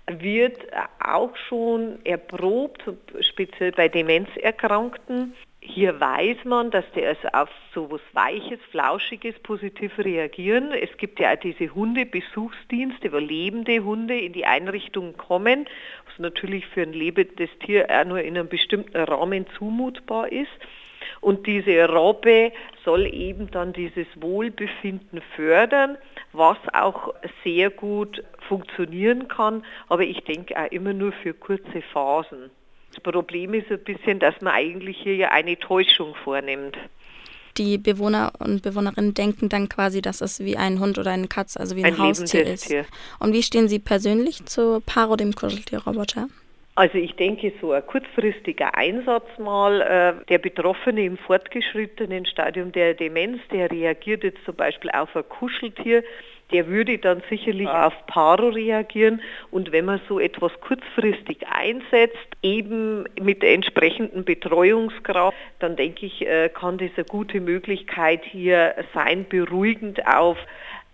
wird 0.06 0.58
auch 1.04 1.36
schon 1.48 2.04
erprobt, 2.04 2.82
speziell 3.20 3.72
bei 3.72 3.88
Demenzerkrankten. 3.88 5.34
Hier 5.60 6.00
weiß 6.00 6.38
man, 6.44 6.70
dass 6.70 6.84
die 6.94 7.04
also 7.04 7.28
auf 7.32 7.48
so 7.74 7.86
etwas 7.86 8.00
Weiches, 8.12 8.58
Flauschiges 8.70 9.38
positiv 9.40 9.98
reagieren. 9.98 10.72
Es 10.72 10.94
gibt 10.96 11.20
ja 11.20 11.32
auch 11.32 11.40
diese 11.40 11.74
Hundebesuchsdienste, 11.74 13.12
wo 13.12 13.18
lebende 13.18 13.80
Hunde 13.80 14.18
in 14.18 14.32
die 14.32 14.46
Einrichtung 14.46 15.16
kommen, 15.16 15.66
was 16.06 16.18
natürlich 16.18 16.66
für 16.66 16.82
ein 16.82 16.92
lebendes 16.92 17.50
Tier 17.64 17.86
auch 17.90 18.04
nur 18.04 18.20
in 18.20 18.36
einem 18.36 18.48
bestimmten 18.48 18.96
Rahmen 18.96 19.46
zumutbar 19.58 20.30
ist. 20.30 20.50
Und 21.20 21.46
diese 21.46 21.88
Robbe 21.88 22.52
soll 22.84 23.06
eben 23.12 23.50
dann 23.50 23.72
dieses 23.72 24.06
Wohlbefinden 24.16 25.20
fördern, 25.36 25.98
was 26.32 26.58
auch 26.72 27.14
sehr 27.44 27.70
gut 27.70 28.22
funktionieren 28.48 29.28
kann, 29.28 29.64
aber 29.88 30.02
ich 30.02 30.20
denke 30.24 30.56
auch 30.56 30.70
immer 30.70 30.92
nur 30.92 31.12
für 31.12 31.34
kurze 31.34 31.82
Phasen. 31.92 32.50
Das 32.92 33.00
Problem 33.00 33.54
ist 33.54 33.70
ein 33.70 33.78
bisschen, 33.84 34.18
dass 34.18 34.40
man 34.40 34.54
eigentlich 34.54 34.98
hier 34.98 35.14
ja 35.14 35.28
eine 35.30 35.58
Täuschung 35.58 36.14
vornimmt. 36.24 36.76
Die 37.56 37.78
Bewohner 37.78 38.32
und 38.38 38.62
Bewohnerinnen 38.62 39.14
denken 39.14 39.48
dann 39.48 39.68
quasi, 39.68 40.00
dass 40.00 40.20
es 40.20 40.40
wie 40.40 40.56
ein 40.56 40.80
Hund 40.80 40.98
oder 40.98 41.10
eine 41.10 41.28
Katze, 41.28 41.60
also 41.60 41.76
wie 41.76 41.84
ein, 41.84 41.94
ein 41.94 41.98
Haustier 41.98 42.46
ist. 42.46 42.72
Und 43.18 43.32
wie 43.32 43.42
stehen 43.42 43.68
Sie 43.68 43.78
persönlich 43.78 44.44
zu 44.46 44.80
Paro, 44.86 45.16
dem 45.16 45.34
Kuscheltierroboter? 45.34 46.28
Also 46.76 46.98
ich 46.98 47.14
denke, 47.16 47.52
so 47.60 47.72
ein 47.72 47.84
kurzfristiger 47.86 48.74
Einsatz 48.76 49.26
mal, 49.38 49.80
äh, 49.80 50.24
der 50.26 50.38
Betroffene 50.38 51.04
im 51.04 51.18
fortgeschrittenen 51.18 52.26
Stadium 52.26 52.72
der 52.72 52.94
Demenz, 52.94 53.40
der 53.52 53.70
reagiert 53.70 54.24
jetzt 54.24 54.44
zum 54.44 54.54
Beispiel 54.54 54.90
auf 54.90 55.14
ein 55.14 55.28
Kuscheltier, 55.28 56.04
der 56.52 56.68
würde 56.68 56.98
dann 56.98 57.22
sicherlich 57.28 57.68
auf 57.68 57.92
Paro 58.06 58.48
reagieren. 58.48 59.20
Und 59.50 59.72
wenn 59.72 59.84
man 59.84 60.00
so 60.08 60.18
etwas 60.18 60.52
kurzfristig 60.60 61.46
einsetzt, 61.48 62.16
eben 62.42 63.04
mit 63.20 63.42
der 63.42 63.54
entsprechenden 63.54 64.24
Betreuungskraft, 64.24 65.36
dann 65.58 65.76
denke 65.76 66.06
ich, 66.06 66.26
äh, 66.26 66.48
kann 66.48 66.78
das 66.78 66.90
eine 66.96 67.04
gute 67.04 67.40
Möglichkeit 67.40 68.24
hier 68.24 68.74
sein, 68.94 69.26
beruhigend 69.28 70.06
auf 70.06 70.38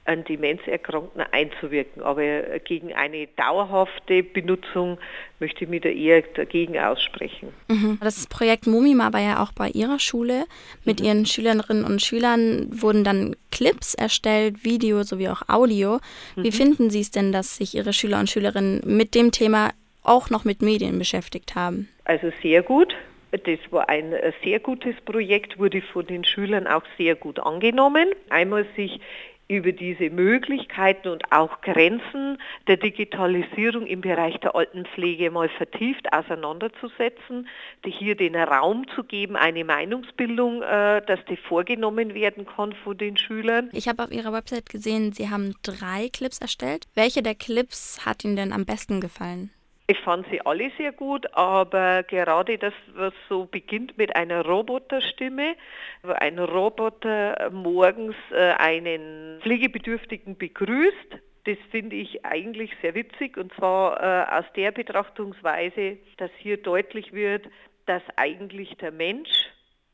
an 0.06 0.24
Demenzerkrankten 0.24 1.22
einzuwirken. 1.32 2.02
Aber 2.02 2.22
gegen 2.60 2.92
eine 2.94 3.26
dauerhafte 3.36 4.22
Benutzung 4.22 4.98
möchte 5.40 5.64
ich 5.64 5.70
mich 5.70 5.82
da 5.82 5.88
eher 5.88 6.22
dagegen 6.34 6.78
aussprechen. 6.78 7.48
Mhm. 7.68 7.98
Das 8.00 8.26
Projekt 8.26 8.66
Mumima 8.66 9.12
war 9.12 9.20
ja 9.20 9.42
auch 9.42 9.52
bei 9.52 9.68
Ihrer 9.68 9.98
Schule. 9.98 10.46
Mit 10.84 11.00
mhm. 11.00 11.06
Ihren 11.06 11.26
Schülerinnen 11.26 11.84
und 11.84 12.02
Schülern 12.02 12.68
wurden 12.70 13.04
dann 13.04 13.36
Clips 13.50 13.94
erstellt, 13.94 14.64
Video 14.64 15.02
sowie 15.02 15.28
auch 15.28 15.42
Audio. 15.48 16.00
Wie 16.36 16.48
mhm. 16.48 16.52
finden 16.52 16.90
Sie 16.90 17.00
es 17.00 17.10
denn, 17.10 17.32
dass 17.32 17.56
sich 17.56 17.74
Ihre 17.74 17.92
Schüler 17.92 18.20
und 18.20 18.30
Schülerinnen 18.30 18.82
mit 18.84 19.14
dem 19.14 19.32
Thema 19.32 19.72
auch 20.02 20.30
noch 20.30 20.44
mit 20.44 20.62
Medien 20.62 20.98
beschäftigt 20.98 21.54
haben? 21.54 21.88
Also 22.04 22.30
sehr 22.42 22.62
gut. 22.62 22.94
Das 23.32 23.58
war 23.70 23.88
ein 23.88 24.14
sehr 24.42 24.60
gutes 24.60 24.94
Projekt, 25.04 25.58
wurde 25.58 25.82
von 25.82 26.06
den 26.06 26.24
Schülern 26.24 26.66
auch 26.66 26.84
sehr 26.96 27.16
gut 27.16 27.38
angenommen. 27.40 28.08
Einmal 28.30 28.66
sich 28.76 29.00
über 29.48 29.72
diese 29.72 30.10
Möglichkeiten 30.10 31.08
und 31.08 31.32
auch 31.32 31.60
Grenzen 31.60 32.38
der 32.66 32.76
Digitalisierung 32.76 33.86
im 33.86 34.00
Bereich 34.00 34.38
der 34.40 34.54
Altenpflege 34.54 35.30
mal 35.30 35.48
vertieft 35.48 36.12
auseinanderzusetzen, 36.12 37.48
hier 37.84 38.16
den 38.16 38.34
Raum 38.36 38.86
zu 38.94 39.04
geben, 39.04 39.36
eine 39.36 39.64
Meinungsbildung, 39.64 40.62
äh, 40.62 41.02
dass 41.06 41.24
die 41.28 41.36
vorgenommen 41.36 42.14
werden 42.14 42.46
kann 42.46 42.72
von 42.84 42.98
den 42.98 43.16
Schülern. 43.16 43.70
Ich 43.72 43.88
habe 43.88 44.02
auf 44.02 44.10
Ihrer 44.10 44.32
Website 44.32 44.68
gesehen, 44.68 45.12
Sie 45.12 45.30
haben 45.30 45.54
drei 45.62 46.08
Clips 46.12 46.38
erstellt. 46.38 46.86
Welche 46.94 47.22
der 47.22 47.34
Clips 47.34 48.04
hat 48.04 48.24
Ihnen 48.24 48.36
denn 48.36 48.52
am 48.52 48.64
besten 48.64 49.00
gefallen? 49.00 49.50
Ich 49.88 49.98
fand 50.00 50.26
sie 50.30 50.40
alle 50.44 50.72
sehr 50.76 50.90
gut, 50.90 51.32
aber 51.34 52.02
gerade 52.02 52.58
das, 52.58 52.74
was 52.94 53.12
so 53.28 53.44
beginnt 53.44 53.96
mit 53.96 54.16
einer 54.16 54.44
Roboterstimme, 54.44 55.54
wo 56.02 56.10
ein 56.10 56.40
Roboter 56.40 57.50
morgens 57.52 58.16
äh, 58.32 58.54
einen 58.58 59.38
Pflegebedürftigen 59.42 60.36
begrüßt, 60.36 61.20
das 61.44 61.56
finde 61.70 61.94
ich 61.94 62.24
eigentlich 62.24 62.72
sehr 62.82 62.96
witzig. 62.96 63.36
Und 63.36 63.54
zwar 63.54 64.02
äh, 64.02 64.38
aus 64.38 64.44
der 64.56 64.72
Betrachtungsweise, 64.72 65.98
dass 66.16 66.32
hier 66.38 66.56
deutlich 66.56 67.12
wird, 67.12 67.46
dass 67.86 68.02
eigentlich 68.16 68.76
der 68.78 68.90
Mensch 68.90 69.30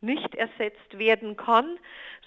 nicht 0.01 0.35
ersetzt 0.35 0.99
werden 0.99 1.37
kann, 1.37 1.79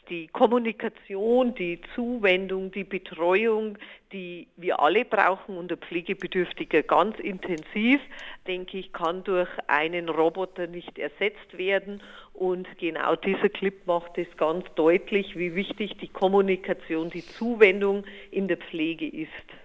die 0.09 0.27
Kommunikation, 0.27 1.55
die 1.55 1.79
Zuwendung, 1.95 2.71
die 2.71 2.83
Betreuung, 2.83 3.77
die 4.11 4.47
wir 4.57 4.79
alle 4.79 5.05
brauchen 5.05 5.57
und 5.57 5.69
der 5.69 5.77
Pflegebedürftige 5.77 6.83
ganz 6.83 7.19
intensiv, 7.19 7.99
denke 8.47 8.77
ich, 8.77 8.93
kann 8.93 9.23
durch 9.23 9.49
einen 9.67 10.09
Roboter 10.09 10.67
nicht 10.67 10.97
ersetzt 10.97 11.57
werden. 11.57 12.01
Und 12.33 12.67
genau 12.77 13.15
dieser 13.15 13.49
Clip 13.49 13.85
macht 13.87 14.17
es 14.17 14.27
ganz 14.37 14.65
deutlich, 14.75 15.37
wie 15.37 15.55
wichtig 15.55 15.97
die 15.97 16.09
Kommunikation, 16.09 17.09
die 17.09 17.25
Zuwendung 17.25 18.03
in 18.31 18.47
der 18.47 18.57
Pflege 18.57 19.07
ist. 19.07 19.64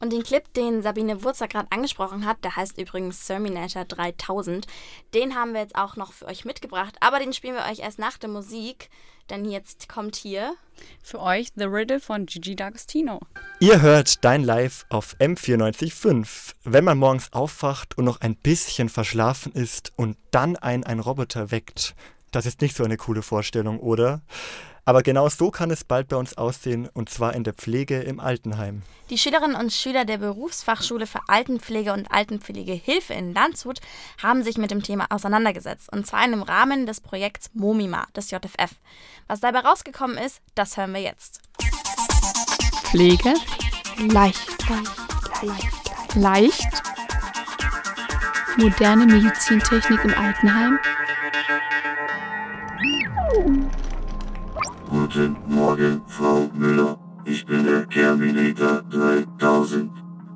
Und 0.00 0.14
den 0.14 0.22
Clip, 0.22 0.42
den 0.54 0.80
Sabine 0.80 1.22
Wurzer 1.22 1.46
gerade 1.46 1.70
angesprochen 1.70 2.24
hat, 2.24 2.42
der 2.42 2.56
heißt 2.56 2.78
übrigens 2.78 3.26
Terminator 3.26 3.84
3000, 3.84 4.66
den 5.12 5.34
haben 5.34 5.52
wir 5.52 5.60
jetzt 5.60 5.76
auch 5.76 5.96
noch 5.96 6.12
für 6.12 6.26
euch 6.26 6.46
mitgebracht, 6.46 6.96
aber 7.00 7.18
den 7.18 7.34
spielen 7.34 7.54
wir 7.54 7.70
euch 7.70 7.80
erst 7.80 7.98
nach 7.98 8.16
der 8.16 8.30
Musik, 8.30 8.88
denn 9.28 9.44
jetzt 9.44 9.90
kommt 9.90 10.16
hier 10.16 10.54
für 11.02 11.20
euch 11.20 11.48
The 11.54 11.64
Riddle 11.64 12.00
von 12.00 12.24
Gigi 12.24 12.54
D'Agostino. 12.54 13.20
Ihr 13.60 13.82
hört 13.82 14.24
Dein 14.24 14.42
Live 14.42 14.86
auf 14.88 15.16
M94.5. 15.18 16.54
Wenn 16.64 16.84
man 16.84 16.96
morgens 16.96 17.30
aufwacht 17.34 17.98
und 17.98 18.06
noch 18.06 18.22
ein 18.22 18.36
bisschen 18.36 18.88
verschlafen 18.88 19.52
ist 19.52 19.92
und 19.96 20.16
dann 20.30 20.56
ein, 20.56 20.82
ein 20.82 21.00
Roboter 21.00 21.50
weckt, 21.50 21.94
das 22.32 22.46
ist 22.46 22.62
nicht 22.62 22.74
so 22.74 22.84
eine 22.84 22.96
coole 22.96 23.22
Vorstellung, 23.22 23.80
oder? 23.80 24.22
Aber 24.90 25.04
genau 25.04 25.28
so 25.28 25.52
kann 25.52 25.70
es 25.70 25.84
bald 25.84 26.08
bei 26.08 26.16
uns 26.16 26.36
aussehen, 26.36 26.88
und 26.92 27.08
zwar 27.08 27.34
in 27.34 27.44
der 27.44 27.54
Pflege 27.54 28.00
im 28.00 28.18
Altenheim. 28.18 28.82
Die 29.08 29.18
Schülerinnen 29.18 29.54
und 29.54 29.72
Schüler 29.72 30.04
der 30.04 30.18
Berufsfachschule 30.18 31.06
für 31.06 31.20
Altenpflege 31.28 31.92
und 31.92 32.10
Altenpflegehilfe 32.10 33.14
in 33.14 33.32
Landshut 33.32 33.78
haben 34.20 34.42
sich 34.42 34.58
mit 34.58 34.72
dem 34.72 34.82
Thema 34.82 35.06
auseinandergesetzt, 35.10 35.92
und 35.92 36.08
zwar 36.08 36.24
im 36.24 36.42
Rahmen 36.42 36.86
des 36.86 37.00
Projekts 37.00 37.50
MOMIMA 37.54 38.08
des 38.16 38.32
JFF. 38.32 38.74
Was 39.28 39.38
dabei 39.38 39.60
rausgekommen 39.60 40.18
ist, 40.18 40.40
das 40.56 40.76
hören 40.76 40.92
wir 40.92 41.02
jetzt. 41.02 41.40
Pflege 42.82 43.34
leicht, 44.08 44.68
leicht, 45.40 46.16
leicht. 46.16 46.82
Moderne 48.56 49.06
Medizintechnik 49.06 50.04
im 50.04 50.14
Altenheim. 50.14 50.80
Guten 54.90 55.36
Morgen, 55.46 56.02
Frau 56.08 56.50
Müller. 56.52 56.98
Ich 57.24 57.46
bin 57.46 57.64
der 57.64 57.88
Terminator 57.88 58.82
3000. 58.90 59.88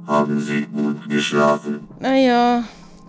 Haben 0.06 0.38
Sie 0.38 0.66
gut 0.66 1.08
geschlafen? 1.08 1.88
Naja, 1.98 2.62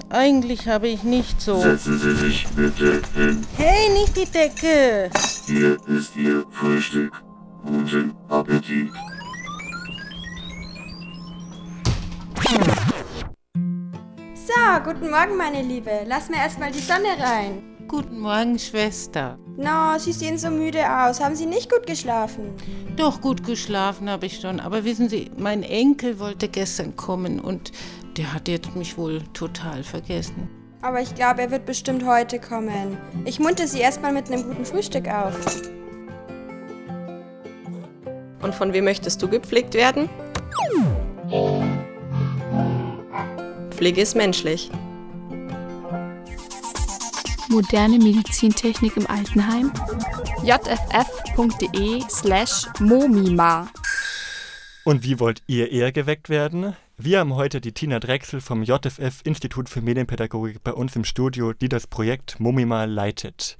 eigentlich 0.09 0.67
habe 0.67 0.87
ich 0.87 1.03
nicht 1.03 1.39
so. 1.39 1.59
Setzen 1.61 1.99
Sie 1.99 2.15
sich 2.15 2.47
bitte 2.55 2.99
hin. 3.13 3.45
Hey, 3.57 3.93
nicht 3.93 4.17
die 4.17 4.25
Decke! 4.25 5.11
Hier 5.45 5.77
ist 5.87 6.15
Ihr 6.15 6.45
Frühstück. 6.49 7.21
Guten 7.63 8.15
Appetit. 8.27 8.89
So, 14.33 14.81
guten 14.83 15.11
Morgen, 15.11 15.37
meine 15.37 15.61
Liebe. 15.61 15.91
Lass 16.07 16.27
mir 16.27 16.37
erstmal 16.37 16.71
die 16.71 16.79
Sonne 16.79 17.09
rein. 17.19 17.74
Guten 17.87 18.19
Morgen, 18.19 18.57
Schwester. 18.57 19.37
Na, 19.57 19.93
no, 19.93 19.99
Sie 19.99 20.11
sehen 20.11 20.39
so 20.39 20.49
müde 20.49 20.79
aus. 20.89 21.21
Haben 21.21 21.35
Sie 21.35 21.45
nicht 21.45 21.71
gut 21.71 21.85
geschlafen? 21.85 22.49
Doch, 22.95 23.21
gut 23.21 23.45
geschlafen 23.45 24.09
habe 24.09 24.25
ich 24.25 24.39
schon. 24.39 24.59
Aber 24.59 24.83
wissen 24.83 25.07
Sie, 25.07 25.29
mein 25.37 25.61
Enkel 25.61 26.19
wollte 26.19 26.47
gestern 26.47 26.95
kommen 26.95 27.39
und 27.39 27.71
der 28.17 28.33
hat 28.33 28.47
jetzt 28.47 28.75
mich 28.75 28.97
wohl 28.97 29.21
total 29.33 29.83
vergessen. 29.83 30.49
Aber 30.81 30.99
ich 30.99 31.13
glaube, 31.13 31.43
er 31.43 31.51
wird 31.51 31.65
bestimmt 31.65 32.05
heute 32.05 32.39
kommen. 32.39 32.97
Ich 33.25 33.39
munter 33.39 33.67
Sie 33.67 33.79
erstmal 33.79 34.13
mit 34.13 34.31
einem 34.31 34.43
guten 34.43 34.65
Frühstück 34.65 35.07
auf. 35.07 35.35
Und 38.41 38.55
von 38.55 38.73
wem 38.73 38.85
möchtest 38.85 39.21
du 39.21 39.27
gepflegt 39.27 39.75
werden? 39.75 40.09
Pflege 43.69 44.01
ist 44.01 44.15
menschlich. 44.15 44.71
Moderne 47.49 47.99
Medizintechnik 47.99 48.97
im 48.97 49.07
Altenheim. 49.07 49.71
jff.de 50.43 52.03
slash 52.09 52.65
momima. 52.79 53.67
Und 54.83 55.03
wie 55.03 55.19
wollt 55.19 55.41
ihr 55.47 55.71
eher 55.71 55.91
geweckt 55.91 56.29
werden? 56.29 56.75
Wir 56.97 57.19
haben 57.19 57.35
heute 57.35 57.61
die 57.61 57.71
Tina 57.73 57.99
Drechsel 57.99 58.41
vom 58.41 58.63
JFF 58.63 59.21
Institut 59.23 59.69
für 59.69 59.81
Medienpädagogik 59.81 60.63
bei 60.63 60.73
uns 60.73 60.95
im 60.95 61.03
Studio, 61.03 61.53
die 61.53 61.69
das 61.69 61.87
Projekt 61.87 62.39
Momima 62.39 62.85
leitet. 62.85 63.57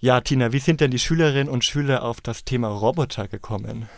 Ja, 0.00 0.20
Tina, 0.20 0.52
wie 0.52 0.60
sind 0.60 0.80
denn 0.80 0.90
die 0.90 0.98
Schülerinnen 0.98 1.48
und 1.48 1.64
Schüler 1.64 2.04
auf 2.04 2.20
das 2.20 2.44
Thema 2.44 2.68
Roboter 2.68 3.28
gekommen? 3.28 3.88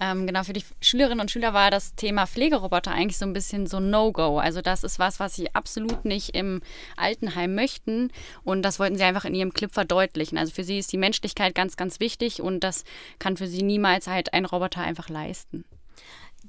Ähm, 0.00 0.26
genau, 0.26 0.42
für 0.42 0.52
die 0.52 0.64
Schülerinnen 0.80 1.20
und 1.20 1.30
Schüler 1.30 1.54
war 1.54 1.70
das 1.70 1.94
Thema 1.94 2.26
Pflegeroboter 2.26 2.90
eigentlich 2.90 3.18
so 3.18 3.26
ein 3.26 3.32
bisschen 3.32 3.66
so 3.66 3.78
No-Go. 3.78 4.38
Also 4.38 4.60
das 4.60 4.82
ist 4.82 4.98
was, 4.98 5.20
was 5.20 5.34
sie 5.34 5.54
absolut 5.54 6.04
nicht 6.04 6.30
im 6.30 6.62
Altenheim 6.96 7.54
möchten 7.54 8.10
und 8.42 8.62
das 8.62 8.80
wollten 8.80 8.96
sie 8.96 9.04
einfach 9.04 9.24
in 9.24 9.34
ihrem 9.34 9.54
Clip 9.54 9.72
verdeutlichen. 9.72 10.36
Also 10.36 10.52
für 10.52 10.64
sie 10.64 10.78
ist 10.78 10.92
die 10.92 10.98
Menschlichkeit 10.98 11.54
ganz, 11.54 11.76
ganz 11.76 12.00
wichtig 12.00 12.42
und 12.42 12.60
das 12.60 12.84
kann 13.18 13.36
für 13.36 13.46
sie 13.46 13.62
niemals 13.62 14.08
halt 14.08 14.34
ein 14.34 14.44
Roboter 14.46 14.80
einfach 14.80 15.08
leisten. 15.08 15.64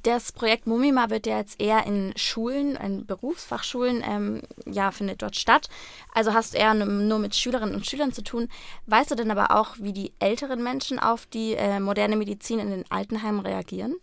Das 0.04 0.32
Projekt 0.32 0.68
Mumima 0.68 1.10
wird 1.10 1.25
ja 1.25 1.38
jetzt 1.38 1.60
eher 1.60 1.86
in 1.86 2.14
Schulen, 2.16 2.75
in 2.75 3.06
Berufsfachschulen, 3.06 4.04
ähm, 4.08 4.42
ja, 4.66 4.92
findet 4.92 5.22
dort 5.22 5.36
statt. 5.36 5.70
Also 6.14 6.34
hast 6.34 6.54
du 6.54 6.58
eher 6.58 6.74
nur 6.74 7.20
mit 7.20 7.36
Schülerinnen 7.36 7.75
und 7.75 7.86
Schülern 7.86 8.12
zu 8.12 8.24
tun. 8.24 8.50
Weißt 8.86 9.12
du 9.12 9.16
denn 9.16 9.32
aber 9.32 9.52
auch, 9.52 9.75
wie 9.80 9.94
die 9.94 10.14
älteren 10.20 10.62
Menschen 10.62 11.00
auf 11.00 11.25
die 11.25 11.54
äh, 11.54 11.80
moderne 11.80 12.18
Medizin 12.18 12.60
in 12.60 12.70
den 12.70 12.92
Altenheimen 12.92 13.40
reagieren? 13.40 13.96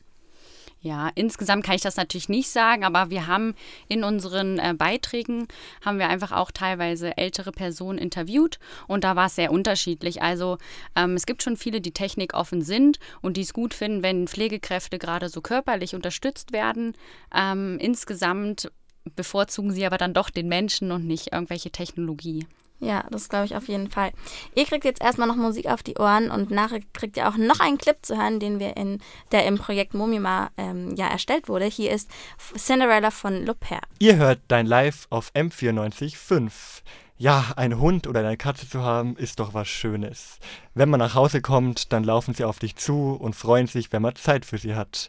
Ja, 0.84 1.10
insgesamt 1.14 1.64
kann 1.64 1.76
ich 1.76 1.80
das 1.82 1.96
natürlich 1.96 2.28
nicht 2.28 2.50
sagen, 2.50 2.82
aber 2.82 3.08
wir 3.08 3.28
haben 3.28 3.54
in 3.86 4.02
unseren 4.02 4.58
äh, 4.58 4.74
Beiträgen 4.76 5.46
haben 5.80 6.00
wir 6.00 6.08
einfach 6.08 6.32
auch 6.32 6.50
teilweise 6.50 7.16
ältere 7.16 7.52
Personen 7.52 7.98
interviewt 7.98 8.58
und 8.88 9.04
da 9.04 9.14
war 9.14 9.26
es 9.26 9.36
sehr 9.36 9.52
unterschiedlich. 9.52 10.22
Also 10.22 10.58
ähm, 10.96 11.14
es 11.14 11.24
gibt 11.24 11.44
schon 11.44 11.56
viele, 11.56 11.80
die 11.80 11.92
technikoffen 11.92 12.62
sind 12.62 12.98
und 13.20 13.36
die 13.36 13.42
es 13.42 13.52
gut 13.52 13.74
finden, 13.74 14.02
wenn 14.02 14.26
Pflegekräfte 14.26 14.98
gerade 14.98 15.28
so 15.28 15.40
körperlich 15.40 15.94
unterstützt 15.94 16.52
werden. 16.52 16.94
Ähm, 17.32 17.78
insgesamt 17.78 18.72
bevorzugen 19.14 19.70
sie 19.70 19.86
aber 19.86 19.98
dann 19.98 20.14
doch 20.14 20.30
den 20.30 20.48
Menschen 20.48 20.90
und 20.90 21.06
nicht 21.06 21.32
irgendwelche 21.32 21.70
Technologie. 21.70 22.44
Ja, 22.82 23.04
das 23.10 23.28
glaube 23.28 23.44
ich 23.44 23.54
auf 23.54 23.68
jeden 23.68 23.88
Fall. 23.88 24.10
Ihr 24.56 24.64
kriegt 24.64 24.84
jetzt 24.84 25.00
erstmal 25.00 25.28
noch 25.28 25.36
Musik 25.36 25.66
auf 25.66 25.84
die 25.84 25.98
Ohren 25.98 26.32
und 26.32 26.50
nachher 26.50 26.80
kriegt 26.92 27.16
ihr 27.16 27.28
auch 27.28 27.36
noch 27.36 27.60
einen 27.60 27.78
Clip 27.78 27.96
zu 28.02 28.20
hören, 28.20 28.40
den 28.40 28.58
wir 28.58 28.76
in, 28.76 28.98
der 29.30 29.46
im 29.46 29.56
Projekt 29.56 29.94
Momima 29.94 30.50
ähm, 30.56 30.96
ja 30.96 31.06
erstellt 31.06 31.48
wurde. 31.48 31.66
Hier 31.66 31.92
ist 31.92 32.10
Cinderella 32.56 33.12
von 33.12 33.46
Luper. 33.46 33.78
Ihr 34.00 34.16
hört 34.16 34.40
dein 34.48 34.66
Live 34.66 35.06
auf 35.10 35.30
M94.5. 35.32 36.82
Ja, 37.18 37.52
ein 37.54 37.78
Hund 37.78 38.08
oder 38.08 38.18
eine 38.18 38.36
Katze 38.36 38.68
zu 38.68 38.82
haben, 38.82 39.16
ist 39.16 39.38
doch 39.38 39.54
was 39.54 39.68
Schönes. 39.68 40.40
Wenn 40.74 40.88
man 40.88 40.98
nach 40.98 41.14
Hause 41.14 41.40
kommt, 41.40 41.92
dann 41.92 42.02
laufen 42.02 42.34
sie 42.34 42.42
auf 42.42 42.58
dich 42.58 42.74
zu 42.74 43.12
und 43.12 43.36
freuen 43.36 43.68
sich, 43.68 43.92
wenn 43.92 44.02
man 44.02 44.16
Zeit 44.16 44.44
für 44.44 44.58
sie 44.58 44.74
hat. 44.74 45.08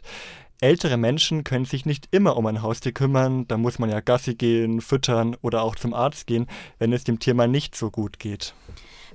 Ältere 0.60 0.96
Menschen 0.96 1.44
können 1.44 1.64
sich 1.64 1.84
nicht 1.84 2.08
immer 2.10 2.36
um 2.36 2.46
ein 2.46 2.62
Haustier 2.62 2.92
kümmern, 2.92 3.46
da 3.48 3.56
muss 3.56 3.78
man 3.78 3.90
ja 3.90 4.00
Gassi 4.00 4.34
gehen, 4.34 4.80
füttern 4.80 5.36
oder 5.42 5.62
auch 5.62 5.74
zum 5.74 5.92
Arzt 5.92 6.26
gehen, 6.26 6.46
wenn 6.78 6.92
es 6.92 7.04
dem 7.04 7.18
Tier 7.18 7.34
mal 7.34 7.48
nicht 7.48 7.74
so 7.74 7.90
gut 7.90 8.18
geht. 8.18 8.54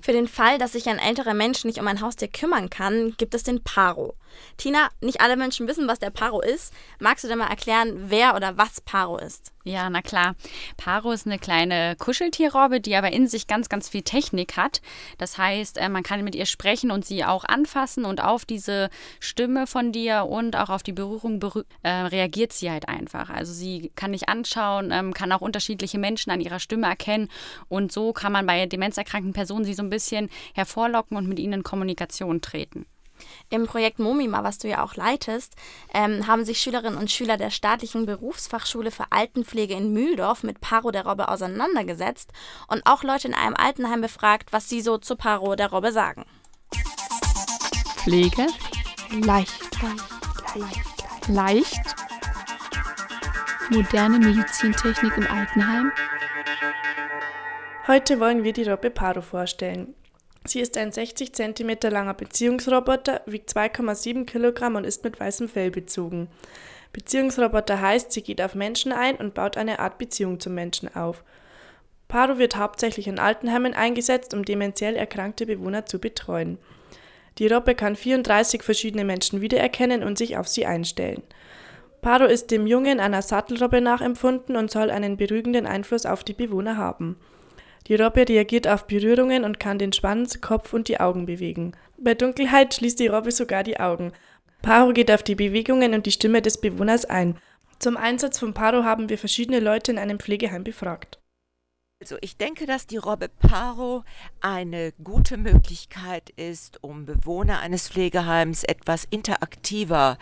Für 0.01 0.13
den 0.13 0.27
Fall, 0.27 0.58
dass 0.58 0.74
sich 0.74 0.88
ein 0.88 1.00
älterer 1.00 1.34
Mensch 1.34 1.65
nicht 1.65 1.79
um 1.79 1.88
ein 1.88 2.01
Haustier 2.01 2.29
kümmern 2.29 2.69
kann, 2.69 3.15
gibt 3.17 3.34
es 3.36 3.43
den 3.43 3.63
Paro. 3.63 4.15
Tina, 4.57 4.89
nicht 5.01 5.21
alle 5.21 5.38
Menschen 5.38 5.67
wissen, 5.67 5.88
was 5.88 6.00
der 6.00 6.09
Paro 6.09 6.41
ist. 6.41 6.74
Magst 7.00 7.24
du 7.24 7.27
denn 7.27 7.38
mal 7.38 7.48
erklären, 7.48 8.09
wer 8.09 8.36
oder 8.36 8.57
was 8.57 8.81
Paro 8.81 9.17
ist? 9.17 9.51
Ja, 9.65 9.89
na 9.89 10.01
klar. 10.01 10.36
Paro 10.77 11.12
ist 11.12 11.27
eine 11.27 11.38
kleine 11.38 11.95
Kuscheltierrobbe, 11.98 12.81
die 12.81 12.95
aber 12.95 13.12
in 13.12 13.27
sich 13.27 13.45
ganz, 13.45 13.69
ganz 13.69 13.89
viel 13.89 14.01
Technik 14.01 14.57
hat. 14.57 14.81
Das 15.17 15.38
heißt, 15.38 15.77
äh, 15.77 15.89
man 15.89 16.01
kann 16.01 16.24
mit 16.24 16.33
ihr 16.33 16.45
sprechen 16.45 16.91
und 16.91 17.05
sie 17.05 17.24
auch 17.24 17.43
anfassen 17.43 18.05
und 18.05 18.24
auf 18.24 18.45
diese 18.45 18.89
Stimme 19.19 19.67
von 19.67 19.91
dir 19.91 20.25
und 20.25 20.55
auch 20.55 20.69
auf 20.69 20.81
die 20.81 20.93
Berührung 20.93 21.39
berü 21.39 21.63
äh, 21.83 21.89
reagiert 21.89 22.53
sie 22.53 22.71
halt 22.71 22.88
einfach. 22.88 23.29
Also 23.29 23.53
sie 23.53 23.91
kann 23.95 24.13
dich 24.13 24.27
anschauen, 24.27 24.91
ähm, 24.91 25.13
kann 25.13 25.31
auch 25.31 25.41
unterschiedliche 25.41 26.00
Menschen 26.00 26.31
an 26.31 26.41
ihrer 26.41 26.59
Stimme 26.59 26.88
erkennen 26.88 27.29
und 27.67 27.91
so 27.91 28.13
kann 28.13 28.31
man 28.31 28.48
bei 28.48 28.65
demenzerkrankten 28.65 29.33
Personen 29.33 29.65
sie 29.65 29.74
so 29.74 29.83
ein 29.83 29.89
bisschen 29.89 30.29
hervorlocken 30.53 31.17
und 31.17 31.27
mit 31.27 31.38
ihnen 31.38 31.53
in 31.53 31.63
Kommunikation 31.63 32.41
treten. 32.41 32.86
Im 33.49 33.65
Projekt 33.65 33.99
Momima, 33.99 34.43
was 34.43 34.57
du 34.57 34.67
ja 34.67 34.83
auch 34.83 34.95
leitest, 34.95 35.55
ähm, 35.93 36.27
haben 36.27 36.45
sich 36.45 36.59
Schülerinnen 36.59 36.97
und 36.97 37.11
Schüler 37.11 37.38
der 37.38 37.49
staatlichen 37.49 38.05
Berufsfachschule 38.05 38.91
für 38.91 39.11
Altenpflege 39.11 39.73
in 39.73 39.93
Mühldorf 39.93 40.43
mit 40.43 40.61
Paro 40.61 40.91
der 40.91 41.05
Robbe 41.05 41.29
auseinandergesetzt 41.29 42.31
und 42.67 42.85
auch 42.85 43.03
Leute 43.03 43.27
in 43.27 43.33
einem 43.33 43.55
Altenheim 43.55 44.01
befragt, 44.01 44.51
was 44.51 44.69
sie 44.69 44.81
so 44.81 44.97
zu 44.97 45.15
Paro 45.15 45.55
der 45.55 45.71
Robbe 45.71 45.91
sagen. 45.91 46.25
Pflege 47.97 48.47
leicht, 49.25 49.81
leicht, 50.55 51.27
leicht. 51.27 51.95
Moderne 53.71 54.19
Medizintechnik 54.19 55.17
im 55.17 55.27
Altenheim. 55.27 55.91
Heute 57.88 58.19
wollen 58.19 58.43
wir 58.43 58.53
die 58.53 58.63
Robbe 58.63 58.89
Paro 58.89 59.21
vorstellen. 59.21 59.95
Sie 60.46 60.62
ist 60.62 60.77
ein 60.77 60.91
60 60.91 61.34
cm 61.34 61.77
langer 61.89 62.13
Beziehungsroboter, 62.13 63.22
wiegt 63.25 63.50
2,7 63.50 64.25
Kilogramm 64.25 64.75
und 64.75 64.86
ist 64.86 65.03
mit 65.03 65.19
weißem 65.19 65.50
Fell 65.50 65.69
bezogen. 65.69 66.29
Beziehungsroboter 66.93 67.81
heißt, 67.81 68.12
sie 68.12 68.24
geht 68.24 68.41
auf 68.41 68.55
Menschen 68.55 68.91
ein 68.91 69.15
und 69.17 69.34
baut 69.34 69.58
eine 69.58 69.79
Art 69.79 69.98
Beziehung 69.98 70.39
zum 70.39 70.55
Menschen 70.55 70.96
auf. 70.96 71.24
Paro 72.08 72.39
wird 72.39 72.55
hauptsächlich 72.55 73.08
in 73.08 73.19
Altenheimen 73.19 73.75
eingesetzt, 73.75 74.34
um 74.34 74.43
dementiell 74.43 74.96
erkrankte 74.96 75.46
Bewohner 75.46 75.86
zu 75.86 76.00
betreuen. 76.00 76.58
Die 77.38 77.48
Robbe 77.48 77.75
kann 77.75 77.96
34 77.96 78.63
verschiedene 78.63 79.05
Menschen 79.05 79.41
wiedererkennen 79.41 80.03
und 80.03 80.17
sich 80.17 80.36
auf 80.36 80.48
sie 80.48 80.65
einstellen. 80.65 81.22
Paro 82.01 82.25
ist 82.25 82.50
dem 82.50 82.65
Jungen 82.65 83.00
einer 83.00 83.22
Sattelrobbe 83.22 83.81
nachempfunden 83.81 84.55
und 84.55 84.72
soll 84.72 84.89
einen 84.89 85.17
beruhigenden 85.17 85.67
Einfluss 85.67 86.05
auf 86.05 86.24
die 86.24 86.34
Bewohner 86.34 86.77
haben. 86.77 87.17
Die 87.89 87.96
Robbe 87.96 88.29
reagiert 88.29 88.67
auf 88.67 88.86
Berührungen 88.86 89.43
und 89.43 89.60
kann 89.60 89.79
den 89.79 89.91
Schwanz, 89.91 90.41
Kopf 90.41 90.74
und 90.74 90.88
die 90.88 91.00
Augen 91.00 91.25
bewegen. 91.25 91.74
Bei 91.98 92.13
Dunkelheit 92.13 92.75
schließt 92.75 93.00
die 93.00 93.08
Robbe 93.08 93.31
sogar 93.31 93.63
die 93.63 93.79
Augen. 93.79 94.13
Paro 94.62 94.93
geht 94.93 95.12
auf 95.12 95.24
die 95.24 95.34
Bewegungen 95.34 95.96
und 95.96 96.05
die 96.05 96.12
Stimme 96.12 96.43
des 96.43 96.62
Bewohners 96.62 97.05
ein. 97.05 97.38
Zum 97.79 97.98
Einsatz 97.98 98.38
von 98.38 98.53
Paro 98.53 98.84
haben 98.84 99.10
wir 99.10 99.17
verschiedene 99.17 99.60
Leute 99.60 99.91
in 99.91 99.98
einem 99.98 100.19
Pflegeheim 100.19 100.63
befragt. 100.63 101.19
Also 102.01 102.15
ich 102.21 102.37
denke, 102.37 102.65
dass 102.65 102.87
die 102.87 102.95
Robbe 102.95 103.27
Paro 103.27 104.05
eine 104.39 104.93
gute 105.03 105.35
Möglichkeit 105.35 106.29
ist, 106.29 106.81
um 106.81 107.05
Bewohner 107.05 107.59
eines 107.59 107.89
Pflegeheims 107.89 108.63
etwas 108.63 109.03
interaktiver, 109.03 110.17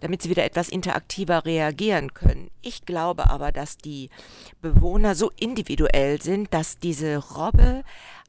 damit 0.00 0.22
sie 0.22 0.30
wieder 0.30 0.42
etwas 0.42 0.68
interaktiver 0.68 1.44
reagieren 1.44 2.12
können. 2.12 2.50
Ich 2.60 2.86
glaube 2.86 3.30
aber, 3.30 3.52
dass 3.52 3.78
die 3.78 4.10
Bewohner 4.62 5.14
so 5.14 5.30
individuell 5.38 6.20
sind, 6.20 6.52
dass 6.52 6.78
diese 6.78 7.18
Robbe 7.18 7.84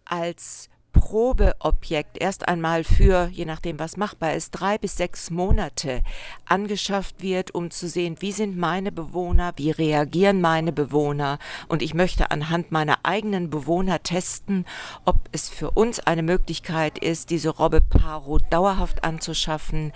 als 0.05 0.69
Probeobjekt 0.93 2.21
erst 2.21 2.47
einmal 2.47 2.83
für, 2.83 3.27
je 3.31 3.45
nachdem 3.45 3.79
was 3.79 3.97
machbar 3.97 4.33
ist, 4.33 4.51
drei 4.51 4.77
bis 4.77 4.95
sechs 4.95 5.29
Monate 5.31 6.01
angeschafft 6.45 7.21
wird, 7.21 7.53
um 7.53 7.71
zu 7.71 7.89
sehen, 7.89 8.17
wie 8.19 8.31
sind 8.31 8.57
meine 8.57 8.91
Bewohner, 8.91 9.53
wie 9.57 9.71
reagieren 9.71 10.39
meine 10.39 10.71
Bewohner. 10.71 11.39
Und 11.67 11.81
ich 11.81 11.93
möchte 11.93 12.31
anhand 12.31 12.71
meiner 12.71 12.99
eigenen 13.03 13.49
Bewohner 13.49 14.01
testen, 14.03 14.65
ob 15.03 15.17
es 15.31 15.49
für 15.49 15.71
uns 15.71 15.99
eine 15.99 16.23
Möglichkeit 16.23 16.99
ist, 16.99 17.31
diese 17.31 17.49
Robbe 17.49 17.81
Paro 17.81 18.37
dauerhaft 18.49 19.03
anzuschaffen. 19.03 19.91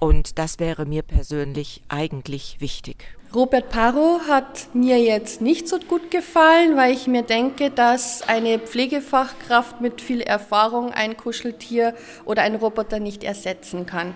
Und 0.00 0.38
das 0.38 0.58
wäre 0.58 0.84
mir 0.84 1.02
persönlich 1.02 1.82
eigentlich 1.88 2.60
wichtig. 2.60 3.16
Robert 3.34 3.70
Paro 3.70 4.20
hat 4.28 4.74
mir 4.74 4.98
jetzt 5.00 5.40
nicht 5.40 5.66
so 5.66 5.78
gut 5.78 6.10
gefallen, 6.10 6.76
weil 6.76 6.92
ich 6.92 7.06
mir 7.06 7.22
denke, 7.22 7.70
dass 7.70 8.20
eine 8.20 8.58
Pflegefachkraft 8.58 9.80
mit 9.80 10.02
viel 10.02 10.20
Erfahrung 10.20 10.92
ein 10.92 11.16
Kuscheltier 11.16 11.94
oder 12.26 12.42
ein 12.42 12.56
Roboter 12.56 12.98
nicht 13.00 13.24
ersetzen 13.24 13.86
kann. 13.86 14.12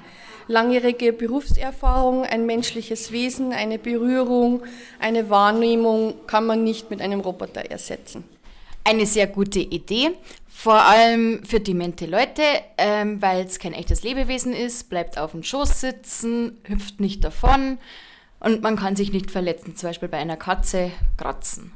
Langjährige 0.48 1.14
Berufserfahrung, 1.14 2.24
ein 2.24 2.44
menschliches 2.44 3.10
Wesen, 3.10 3.54
eine 3.54 3.78
Berührung, 3.78 4.64
eine 5.00 5.30
Wahrnehmung 5.30 6.26
kann 6.26 6.44
man 6.44 6.62
nicht 6.62 6.90
mit 6.90 7.00
einem 7.00 7.20
Roboter 7.20 7.62
ersetzen. 7.70 8.22
Eine 8.84 9.06
sehr 9.06 9.28
gute 9.28 9.60
Idee, 9.60 10.10
vor 10.46 10.82
allem 10.82 11.42
für 11.42 11.60
demente 11.60 12.04
Leute, 12.04 12.42
ähm, 12.76 13.22
weil 13.22 13.46
es 13.46 13.58
kein 13.58 13.72
echtes 13.72 14.02
Lebewesen 14.02 14.52
ist, 14.52 14.90
bleibt 14.90 15.16
auf 15.16 15.30
dem 15.30 15.42
Schoß 15.42 15.80
sitzen, 15.80 16.58
hüpft 16.64 17.00
nicht 17.00 17.24
davon 17.24 17.78
und 18.40 18.62
man 18.62 18.76
kann 18.76 18.96
sich 18.96 19.12
nicht 19.12 19.30
verletzen, 19.30 19.76
zum 19.76 19.90
Beispiel 19.90 20.08
bei 20.08 20.18
einer 20.18 20.36
Katze 20.36 20.90
kratzen. 21.16 21.72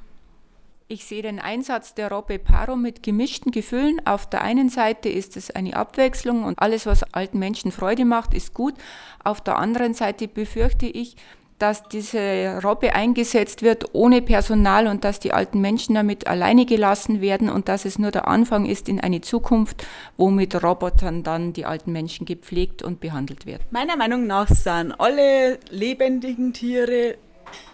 Ich 0.92 1.05
sehe 1.05 1.23
den 1.23 1.38
Einsatz 1.38 1.94
der 1.94 2.11
Robbe 2.11 2.40
Paro 2.40 2.75
mit 2.75 3.05
gemischten 3.05 3.53
Gefühlen. 3.53 4.05
Auf 4.07 4.29
der 4.29 4.42
einen 4.42 4.68
Seite 4.68 5.09
ist 5.09 5.37
es 5.37 5.53
eine 5.53 5.77
Abwechslung 5.77 6.42
und 6.42 6.59
alles, 6.59 6.85
was 6.85 7.05
alten 7.14 7.38
Menschen 7.38 7.70
Freude 7.70 8.05
macht, 8.05 8.35
ist 8.35 8.55
gut. 8.55 8.75
Auf 9.23 9.40
der 9.40 9.57
anderen 9.57 9.94
Seite 9.94 10.27
befürchte 10.27 10.87
ich, 10.87 11.14
dass 11.61 11.83
diese 11.88 12.59
Robbe 12.64 12.94
eingesetzt 12.94 13.62
wird 13.62 13.85
ohne 13.92 14.23
Personal 14.23 14.87
und 14.87 15.05
dass 15.05 15.20
die 15.20 15.33
alten 15.33 15.61
Menschen 15.61 15.94
damit 15.94 16.27
alleine 16.27 16.64
gelassen 16.64 17.20
werden 17.20 17.51
und 17.51 17.68
dass 17.68 17.85
es 17.85 17.99
nur 17.99 18.11
der 18.11 18.27
Anfang 18.27 18.64
ist 18.64 18.88
in 18.88 18.99
eine 18.99 19.20
Zukunft, 19.20 19.87
wo 20.16 20.31
mit 20.31 20.62
Robotern 20.62 21.23
dann 21.23 21.53
die 21.53 21.66
alten 21.66 21.92
Menschen 21.92 22.25
gepflegt 22.25 22.83
und 22.83 23.01
behandelt 23.01 23.44
werden. 23.44 23.62
Meiner 23.70 23.96
Meinung 23.96 24.27
nach 24.27 24.49
sind 24.49 24.92
alle 24.99 25.59
lebendigen 25.68 26.55
Tiere 26.55 27.16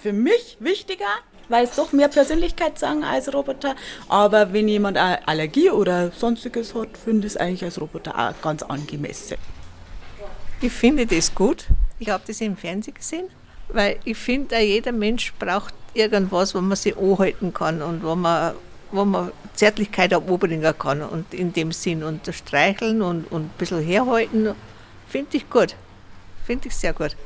für 0.00 0.12
mich 0.12 0.56
wichtiger, 0.58 1.04
weil 1.48 1.64
es 1.64 1.76
doch 1.76 1.92
mehr 1.92 2.08
Persönlichkeit 2.08 2.80
sagen 2.80 3.04
als 3.04 3.32
Roboter. 3.32 3.76
Aber 4.08 4.52
wenn 4.52 4.66
jemand 4.66 4.98
eine 4.98 5.26
Allergie 5.28 5.70
oder 5.70 6.10
sonstiges 6.10 6.74
hat, 6.74 6.98
finde 6.98 7.28
ich 7.28 7.34
es 7.34 7.36
eigentlich 7.36 7.62
als 7.62 7.80
Roboter 7.80 8.18
auch 8.18 8.42
ganz 8.42 8.64
angemessen. 8.64 9.36
Ich 10.60 10.72
finde 10.72 11.06
das 11.06 11.32
gut. 11.32 11.66
Ich 12.00 12.08
habe 12.08 12.24
das 12.26 12.40
im 12.40 12.56
Fernsehen 12.56 12.94
gesehen 12.94 13.28
weil 13.68 13.98
ich 14.04 14.16
finde, 14.16 14.58
jeder 14.60 14.92
Mensch 14.92 15.32
braucht 15.38 15.74
irgendwas, 15.94 16.54
wo 16.54 16.60
man 16.60 16.76
sich 16.76 16.96
anhalten 16.96 17.52
kann 17.52 17.82
und 17.82 18.02
wo 18.02 18.14
man, 18.14 18.54
wo 18.92 19.04
man 19.04 19.32
Zärtlichkeit 19.54 20.12
erbringen 20.12 20.74
kann. 20.78 21.02
Und 21.02 21.32
in 21.34 21.52
dem 21.52 21.72
Sinn 21.72 22.02
unterstreicheln 22.02 23.02
und, 23.02 23.30
und 23.30 23.42
ein 23.42 23.50
bisschen 23.58 23.82
herhalten, 23.82 24.54
finde 25.08 25.36
ich 25.36 25.48
gut. 25.50 25.74
Finde 26.44 26.68
ich 26.68 26.76
sehr 26.76 26.92
gut. 26.92 27.16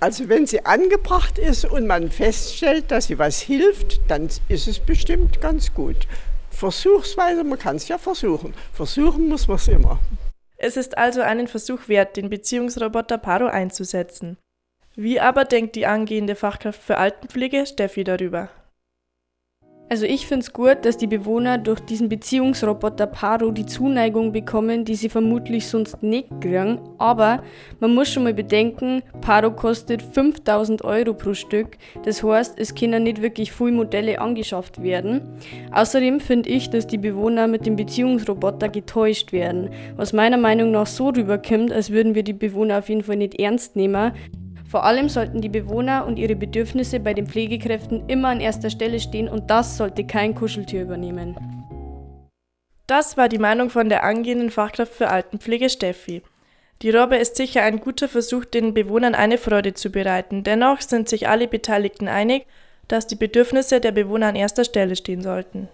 Also 0.00 0.28
wenn 0.28 0.46
sie 0.46 0.64
angebracht 0.64 1.38
ist 1.38 1.64
und 1.64 1.86
man 1.88 2.10
feststellt, 2.10 2.90
dass 2.92 3.08
sie 3.08 3.18
was 3.18 3.40
hilft, 3.40 4.00
dann 4.08 4.28
ist 4.48 4.68
es 4.68 4.78
bestimmt 4.78 5.40
ganz 5.40 5.74
gut. 5.74 6.06
Versuchsweise, 6.50 7.42
man 7.42 7.58
kann 7.58 7.76
es 7.76 7.88
ja 7.88 7.98
versuchen. 7.98 8.54
Versuchen 8.72 9.28
muss 9.28 9.48
man 9.48 9.56
es 9.56 9.66
immer. 9.66 9.98
Es 10.56 10.76
ist 10.76 10.96
also 10.98 11.20
einen 11.20 11.48
Versuch 11.48 11.88
wert, 11.88 12.16
den 12.16 12.30
Beziehungsroboter 12.30 13.18
Paro 13.18 13.46
einzusetzen. 13.46 14.36
Wie 15.00 15.20
aber 15.20 15.44
denkt 15.44 15.76
die 15.76 15.86
angehende 15.86 16.34
Fachkraft 16.34 16.82
für 16.82 16.96
Altenpflege 16.96 17.66
Steffi 17.66 18.02
darüber? 18.02 18.48
Also 19.88 20.06
ich 20.06 20.26
finde 20.26 20.42
es 20.42 20.52
gut, 20.52 20.78
dass 20.82 20.96
die 20.96 21.06
Bewohner 21.06 21.56
durch 21.56 21.78
diesen 21.78 22.08
Beziehungsroboter 22.08 23.06
Paro 23.06 23.52
die 23.52 23.64
Zuneigung 23.64 24.32
bekommen, 24.32 24.84
die 24.84 24.96
sie 24.96 25.08
vermutlich 25.08 25.68
sonst 25.68 26.02
nicht 26.02 26.28
kriegen. 26.40 26.80
Aber 26.98 27.44
man 27.78 27.94
muss 27.94 28.08
schon 28.12 28.24
mal 28.24 28.34
bedenken, 28.34 29.04
Paro 29.20 29.52
kostet 29.52 30.02
5000 30.02 30.82
Euro 30.82 31.14
pro 31.14 31.32
Stück. 31.32 31.78
Das 32.04 32.24
heißt, 32.24 32.58
es 32.58 32.74
können 32.74 33.04
nicht 33.04 33.22
wirklich 33.22 33.52
viele 33.52 33.72
Modelle 33.72 34.20
angeschafft 34.20 34.82
werden. 34.82 35.22
Außerdem 35.70 36.18
finde 36.18 36.50
ich, 36.50 36.70
dass 36.70 36.88
die 36.88 36.98
Bewohner 36.98 37.46
mit 37.46 37.66
dem 37.66 37.76
Beziehungsroboter 37.76 38.68
getäuscht 38.68 39.30
werden. 39.30 39.70
Was 39.94 40.12
meiner 40.12 40.38
Meinung 40.38 40.72
nach 40.72 40.88
so 40.88 41.10
rüberkommt, 41.10 41.72
als 41.72 41.90
würden 41.90 42.16
wir 42.16 42.24
die 42.24 42.32
Bewohner 42.32 42.80
auf 42.80 42.88
jeden 42.88 43.04
Fall 43.04 43.16
nicht 43.16 43.38
ernst 43.38 43.76
nehmen. 43.76 44.12
Vor 44.68 44.84
allem 44.84 45.08
sollten 45.08 45.40
die 45.40 45.48
Bewohner 45.48 46.06
und 46.06 46.18
ihre 46.18 46.36
Bedürfnisse 46.36 47.00
bei 47.00 47.14
den 47.14 47.26
Pflegekräften 47.26 48.06
immer 48.06 48.28
an 48.28 48.40
erster 48.40 48.68
Stelle 48.68 49.00
stehen 49.00 49.26
und 49.26 49.50
das 49.50 49.78
sollte 49.78 50.06
kein 50.06 50.34
Kuscheltier 50.34 50.82
übernehmen. 50.82 51.36
Das 52.86 53.16
war 53.16 53.30
die 53.30 53.38
Meinung 53.38 53.70
von 53.70 53.88
der 53.88 54.04
angehenden 54.04 54.50
Fachkraft 54.50 54.92
für 54.92 55.08
Altenpflege 55.08 55.70
Steffi. 55.70 56.22
Die 56.82 56.90
Robbe 56.90 57.16
ist 57.16 57.36
sicher 57.36 57.62
ein 57.62 57.80
guter 57.80 58.08
Versuch, 58.08 58.44
den 58.44 58.74
Bewohnern 58.74 59.14
eine 59.14 59.38
Freude 59.38 59.72
zu 59.72 59.90
bereiten. 59.90 60.44
Dennoch 60.44 60.82
sind 60.82 61.08
sich 61.08 61.28
alle 61.28 61.48
Beteiligten 61.48 62.06
einig, 62.06 62.46
dass 62.88 63.06
die 63.06 63.16
Bedürfnisse 63.16 63.80
der 63.80 63.92
Bewohner 63.92 64.28
an 64.28 64.36
erster 64.36 64.64
Stelle 64.64 64.96
stehen 64.96 65.22
sollten. 65.22 65.68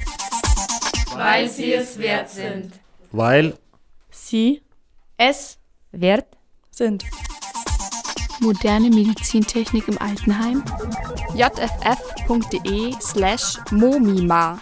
Weil 1.14 1.48
sie 1.48 1.72
es 1.72 1.98
wert 1.98 2.30
sind. 2.30 2.72
Weil 3.10 3.54
sie 4.10 4.62
es 5.16 5.58
wert 5.92 6.26
sind. 6.70 7.04
Moderne 8.44 8.90
Medizintechnik 8.90 9.88
im 9.88 9.98
Altenheim? 9.98 10.62
jff.de 11.34 12.94
slash 13.00 13.58
momima. 13.70 14.60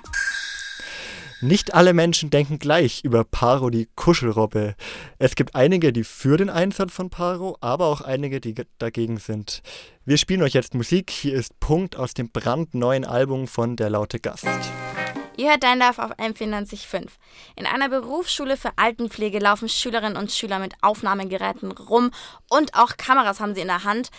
Nicht 1.40 1.74
alle 1.74 1.92
Menschen 1.92 2.30
denken 2.30 2.60
gleich 2.60 3.02
über 3.02 3.24
Paro 3.24 3.68
die 3.68 3.88
Kuschelrobbe. 3.96 4.76
Es 5.18 5.34
gibt 5.34 5.56
einige, 5.56 5.92
die 5.92 6.04
für 6.04 6.36
den 6.36 6.48
Einsatz 6.48 6.92
von 6.92 7.10
Paro, 7.10 7.58
aber 7.60 7.86
auch 7.86 8.00
einige, 8.00 8.40
die 8.40 8.54
dagegen 8.78 9.16
sind. 9.16 9.60
Wir 10.04 10.18
spielen 10.18 10.42
euch 10.42 10.52
jetzt 10.52 10.74
Musik. 10.74 11.10
Hier 11.10 11.34
ist 11.34 11.58
Punkt 11.58 11.96
aus 11.96 12.14
dem 12.14 12.30
brandneuen 12.30 13.04
Album 13.04 13.48
von 13.48 13.74
Der 13.74 13.90
Laute 13.90 14.20
Gast. 14.20 14.46
Ihr 15.38 15.48
hört 15.48 15.62
Dein 15.62 15.78
Live 15.78 15.98
auf 15.98 16.10
M495. 16.18 17.08
In 17.56 17.66
einer 17.66 17.88
Berufsschule 17.88 18.58
für 18.58 18.72
Altenpflege 18.76 19.38
laufen 19.38 19.68
Schülerinnen 19.68 20.18
und 20.18 20.30
Schüler 20.30 20.58
mit 20.58 20.74
Aufnahmegeräten 20.82 21.72
rum 21.72 22.10
und 22.50 22.74
auch 22.74 22.98
Kameras 22.98 23.40
haben 23.40 23.54
sie 23.54 23.62
in 23.62 23.68
der 23.68 23.84
Hand. 23.84 24.10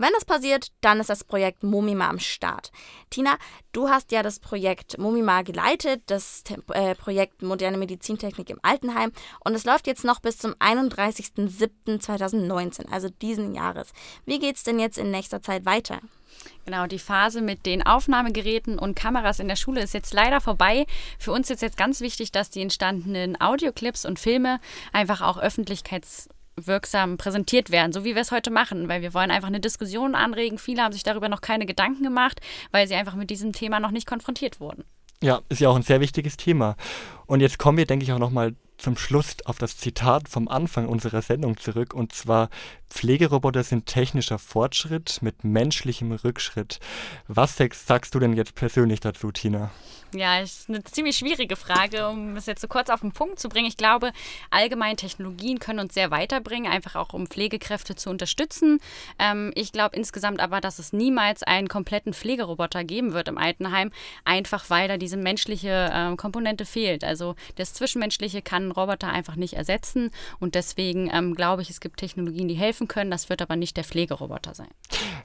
Wenn 0.00 0.12
das 0.14 0.24
passiert, 0.24 0.72
dann 0.80 0.98
ist 0.98 1.10
das 1.10 1.24
Projekt 1.24 1.62
Momima 1.62 2.08
am 2.08 2.18
Start. 2.18 2.72
Tina, 3.10 3.36
du 3.72 3.90
hast 3.90 4.12
ja 4.12 4.22
das 4.22 4.38
Projekt 4.38 4.96
Momima 4.96 5.42
geleitet, 5.42 6.00
das 6.06 6.42
äh, 6.72 6.94
Projekt 6.94 7.42
Moderne 7.42 7.76
Medizintechnik 7.76 8.48
im 8.48 8.60
Altenheim. 8.62 9.12
Und 9.44 9.54
es 9.54 9.66
läuft 9.66 9.86
jetzt 9.86 10.04
noch 10.04 10.20
bis 10.20 10.38
zum 10.38 10.54
31.07.2019, 10.54 12.90
also 12.90 13.10
diesen 13.10 13.54
Jahres. 13.54 13.92
Wie 14.24 14.38
geht 14.38 14.56
es 14.56 14.62
denn 14.62 14.78
jetzt 14.78 14.96
in 14.96 15.10
nächster 15.10 15.42
Zeit 15.42 15.66
weiter? 15.66 16.00
Genau, 16.64 16.86
die 16.86 16.98
Phase 16.98 17.42
mit 17.42 17.66
den 17.66 17.84
Aufnahmegeräten 17.84 18.78
und 18.78 18.94
Kameras 18.94 19.38
in 19.38 19.48
der 19.48 19.56
Schule 19.56 19.82
ist 19.82 19.92
jetzt 19.92 20.14
leider 20.14 20.40
vorbei. 20.40 20.86
Für 21.18 21.32
uns 21.32 21.50
ist 21.50 21.60
jetzt 21.60 21.76
ganz 21.76 22.00
wichtig, 22.00 22.32
dass 22.32 22.48
die 22.48 22.62
entstandenen 22.62 23.38
Audioclips 23.38 24.06
und 24.06 24.18
Filme 24.18 24.60
einfach 24.94 25.20
auch 25.20 25.36
öffentlichkeits 25.36 26.30
wirksam 26.56 27.16
präsentiert 27.16 27.70
werden, 27.70 27.92
so 27.92 28.04
wie 28.04 28.14
wir 28.14 28.22
es 28.22 28.32
heute 28.32 28.50
machen, 28.50 28.88
weil 28.88 29.02
wir 29.02 29.14
wollen 29.14 29.30
einfach 29.30 29.48
eine 29.48 29.60
Diskussion 29.60 30.14
anregen. 30.14 30.58
Viele 30.58 30.82
haben 30.82 30.92
sich 30.92 31.02
darüber 31.02 31.28
noch 31.28 31.40
keine 31.40 31.66
Gedanken 31.66 32.02
gemacht, 32.02 32.40
weil 32.70 32.86
sie 32.86 32.94
einfach 32.94 33.14
mit 33.14 33.30
diesem 33.30 33.52
Thema 33.52 33.80
noch 33.80 33.90
nicht 33.90 34.06
konfrontiert 34.06 34.60
wurden. 34.60 34.84
Ja, 35.22 35.40
ist 35.48 35.60
ja 35.60 35.68
auch 35.68 35.76
ein 35.76 35.82
sehr 35.82 36.00
wichtiges 36.00 36.36
Thema. 36.36 36.76
Und 37.26 37.40
jetzt 37.40 37.58
kommen 37.58 37.76
wir, 37.76 37.86
denke 37.86 38.04
ich, 38.04 38.12
auch 38.12 38.18
nochmal 38.18 38.54
zum 38.78 38.96
Schluss 38.96 39.36
auf 39.44 39.58
das 39.58 39.76
Zitat 39.76 40.28
vom 40.28 40.48
Anfang 40.48 40.88
unserer 40.88 41.20
Sendung 41.20 41.58
zurück. 41.58 41.92
Und 41.92 42.12
zwar, 42.14 42.48
Pflegeroboter 42.90 43.62
sind 43.62 43.86
technischer 43.86 44.38
Fortschritt 44.38 45.18
mit 45.22 45.44
menschlichem 45.44 46.12
Rückschritt. 46.12 46.80
Was 47.28 47.56
sagst 47.56 48.14
du 48.14 48.18
denn 48.18 48.34
jetzt 48.34 48.54
persönlich 48.54 49.00
dazu, 49.00 49.30
Tina? 49.30 49.70
Ja, 50.12 50.40
ist 50.40 50.68
eine 50.68 50.82
ziemlich 50.82 51.16
schwierige 51.16 51.54
Frage, 51.54 52.08
um 52.08 52.34
es 52.36 52.46
jetzt 52.46 52.60
so 52.60 52.66
kurz 52.66 52.90
auf 52.90 53.00
den 53.00 53.12
Punkt 53.12 53.38
zu 53.38 53.48
bringen. 53.48 53.68
Ich 53.68 53.76
glaube, 53.76 54.10
allgemein 54.50 54.96
Technologien 54.96 55.60
können 55.60 55.78
uns 55.78 55.94
sehr 55.94 56.10
weiterbringen, 56.10 56.70
einfach 56.70 56.96
auch 56.96 57.12
um 57.12 57.28
Pflegekräfte 57.28 57.94
zu 57.94 58.10
unterstützen. 58.10 58.80
Ähm, 59.20 59.52
ich 59.54 59.70
glaube 59.70 59.96
insgesamt 59.96 60.40
aber, 60.40 60.60
dass 60.60 60.80
es 60.80 60.92
niemals 60.92 61.44
einen 61.44 61.68
kompletten 61.68 62.12
Pflegeroboter 62.12 62.82
geben 62.82 63.12
wird 63.12 63.28
im 63.28 63.38
Altenheim, 63.38 63.92
einfach 64.24 64.68
weil 64.68 64.88
da 64.88 64.96
diese 64.96 65.16
menschliche 65.16 65.90
ähm, 65.92 66.16
Komponente 66.16 66.64
fehlt. 66.64 67.04
Also 67.04 67.36
das 67.54 67.72
Zwischenmenschliche 67.72 68.42
kann 68.42 68.68
ein 68.68 68.72
Roboter 68.72 69.12
einfach 69.12 69.36
nicht 69.36 69.54
ersetzen 69.54 70.10
und 70.40 70.56
deswegen 70.56 71.08
ähm, 71.12 71.36
glaube 71.36 71.62
ich, 71.62 71.70
es 71.70 71.78
gibt 71.78 72.00
Technologien, 72.00 72.48
die 72.48 72.54
helfen 72.54 72.79
können. 72.88 73.10
Das 73.10 73.28
wird 73.28 73.42
aber 73.42 73.56
nicht 73.56 73.76
der 73.76 73.84
Pflegeroboter 73.84 74.54
sein. 74.54 74.68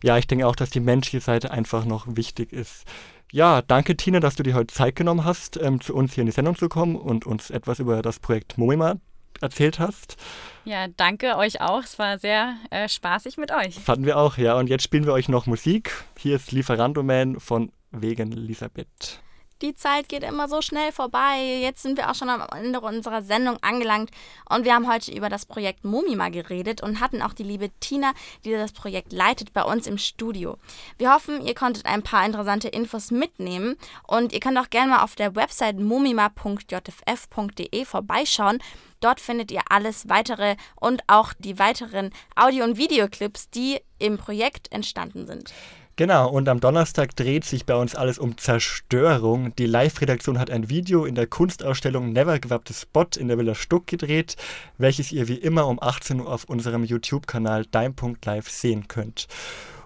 Ja, 0.03 0.17
ich 0.17 0.27
denke 0.27 0.47
auch, 0.47 0.55
dass 0.55 0.69
die 0.69 0.79
menschliche 0.79 1.21
Seite 1.21 1.51
einfach 1.51 1.85
noch 1.85 2.05
wichtig 2.07 2.53
ist. 2.53 2.85
Ja, 3.31 3.61
danke 3.61 3.97
Tina, 3.97 4.19
dass 4.19 4.35
du 4.35 4.43
dir 4.43 4.53
heute 4.53 4.73
Zeit 4.73 4.95
genommen 4.95 5.25
hast, 5.25 5.57
ähm, 5.57 5.81
zu 5.81 5.95
uns 5.95 6.13
hier 6.13 6.21
in 6.21 6.27
die 6.27 6.31
Sendung 6.31 6.55
zu 6.55 6.69
kommen 6.69 6.95
und 6.95 7.25
uns 7.25 7.49
etwas 7.49 7.79
über 7.79 8.01
das 8.01 8.19
Projekt 8.19 8.57
Momima 8.57 8.97
erzählt 9.41 9.79
hast. 9.79 10.15
Ja, 10.63 10.87
danke 10.87 11.37
euch 11.37 11.61
auch. 11.61 11.83
Es 11.83 11.99
war 11.99 12.17
sehr 12.19 12.55
äh, 12.69 12.87
spaßig 12.87 13.37
mit 13.37 13.51
euch. 13.51 13.75
Fanden 13.75 14.05
wir 14.05 14.17
auch, 14.17 14.37
ja. 14.37 14.57
Und 14.57 14.69
jetzt 14.69 14.83
spielen 14.83 15.05
wir 15.05 15.13
euch 15.13 15.29
noch 15.29 15.45
Musik. 15.45 15.91
Hier 16.17 16.35
ist 16.37 16.51
Lieferando 16.51 17.03
Man 17.03 17.39
von 17.39 17.71
Wegen 17.91 18.31
Elisabeth. 18.31 19.21
Die 19.61 19.73
Zeit 19.73 20.09
geht 20.09 20.23
immer 20.23 20.49
so 20.49 20.61
schnell 20.61 20.91
vorbei. 20.91 21.59
Jetzt 21.61 21.81
sind 21.81 21.97
wir 21.97 22.11
auch 22.11 22.15
schon 22.15 22.29
am 22.29 22.45
Ende 22.53 22.81
unserer 22.81 23.21
Sendung 23.21 23.55
angelangt 23.63 24.11
und 24.49 24.65
wir 24.65 24.75
haben 24.75 24.91
heute 24.91 25.13
über 25.13 25.29
das 25.29 25.45
Projekt 25.45 25.85
Mumima 25.85 26.27
geredet 26.27 26.83
und 26.83 26.99
hatten 26.99 27.21
auch 27.21 27.31
die 27.31 27.43
liebe 27.43 27.69
Tina, 27.79 28.11
die 28.43 28.51
das 28.51 28.73
Projekt 28.73 29.13
leitet, 29.13 29.53
bei 29.53 29.63
uns 29.63 29.87
im 29.87 29.97
Studio. 29.97 30.57
Wir 30.97 31.13
hoffen, 31.13 31.39
ihr 31.45 31.55
konntet 31.55 31.85
ein 31.85 32.03
paar 32.03 32.25
interessante 32.25 32.67
Infos 32.67 33.11
mitnehmen 33.11 33.77
und 34.05 34.33
ihr 34.33 34.41
könnt 34.41 34.57
auch 34.57 34.69
gerne 34.69 34.91
mal 34.91 35.03
auf 35.03 35.15
der 35.15 35.35
Website 35.35 35.79
mumima.jff.de 35.79 37.85
vorbeischauen. 37.85 38.61
Dort 38.99 39.21
findet 39.21 39.51
ihr 39.51 39.61
alles 39.69 40.09
weitere 40.09 40.57
und 40.75 41.01
auch 41.07 41.31
die 41.39 41.59
weiteren 41.59 42.11
Audio- 42.35 42.65
und 42.65 42.77
Videoclips, 42.77 43.49
die 43.51 43.79
im 43.99 44.17
Projekt 44.17 44.69
entstanden 44.73 45.27
sind. 45.27 45.53
Genau, 45.97 46.29
und 46.29 46.49
am 46.49 46.59
Donnerstag 46.59 47.15
dreht 47.15 47.45
sich 47.45 47.65
bei 47.65 47.73
uns 47.73 47.95
alles 47.95 48.19
um 48.19 48.37
Zerstörung. 48.37 49.55
Die 49.55 49.65
Live-Redaktion 49.65 50.39
hat 50.39 50.49
ein 50.49 50.67
Video 50.67 51.05
in 51.05 51.15
der 51.15 51.25
Kunstausstellung 51.25 52.11
Never 52.11 52.37
Give 52.37 52.53
Up 52.53 52.67
the 52.67 52.73
Spot 52.73 53.07
in 53.17 53.29
der 53.29 53.37
Villa 53.37 53.55
Stuck 53.55 53.87
gedreht, 53.87 54.35
welches 54.77 55.13
ihr 55.13 55.29
wie 55.29 55.37
immer 55.37 55.67
um 55.67 55.81
18 55.81 56.19
Uhr 56.19 56.29
auf 56.29 56.43
unserem 56.45 56.83
YouTube-Kanal 56.83 57.65
Dein.live 57.71 58.49
sehen 58.49 58.89
könnt. 58.89 59.29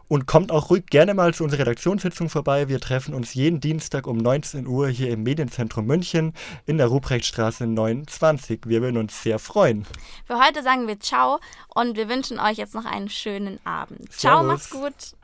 Und 0.08 0.26
kommt 0.26 0.52
auch 0.52 0.72
ruhig 0.72 0.88
gerne 0.88 1.14
mal 1.14 1.36
zu 1.36 1.44
unserer 1.44 1.60
Redaktionssitzung 1.60 2.30
vorbei. 2.30 2.68
Wir 2.68 2.80
treffen 2.80 3.14
uns 3.14 3.36
jeden 3.36 3.60
Dienstag 3.60 4.08
um 4.08 4.18
19 4.18 4.66
Uhr 4.66 4.88
hier 4.88 5.12
im 5.12 5.22
Medienzentrum 5.22 5.86
München 5.86 6.34
in 6.66 6.80
der 6.80 6.88
Ruprechtstraße 6.88 7.68
29. 7.68 8.62
Wir 8.66 8.82
würden 8.82 8.98
uns 8.98 9.22
sehr 9.22 9.38
freuen. 9.38 9.86
Für 10.26 10.44
heute 10.44 10.64
sagen 10.64 10.88
wir 10.88 11.00
Ciao 11.00 11.40
und 11.68 11.96
wir 11.96 12.10
wünschen 12.10 12.40
euch 12.40 12.58
jetzt 12.58 12.74
noch 12.74 12.86
einen 12.86 13.10
schönen 13.10 13.60
Abend. 13.64 14.12
Servus. 14.12 14.18
Ciao, 14.18 14.44
macht's 14.44 14.70
gut. 14.72 15.19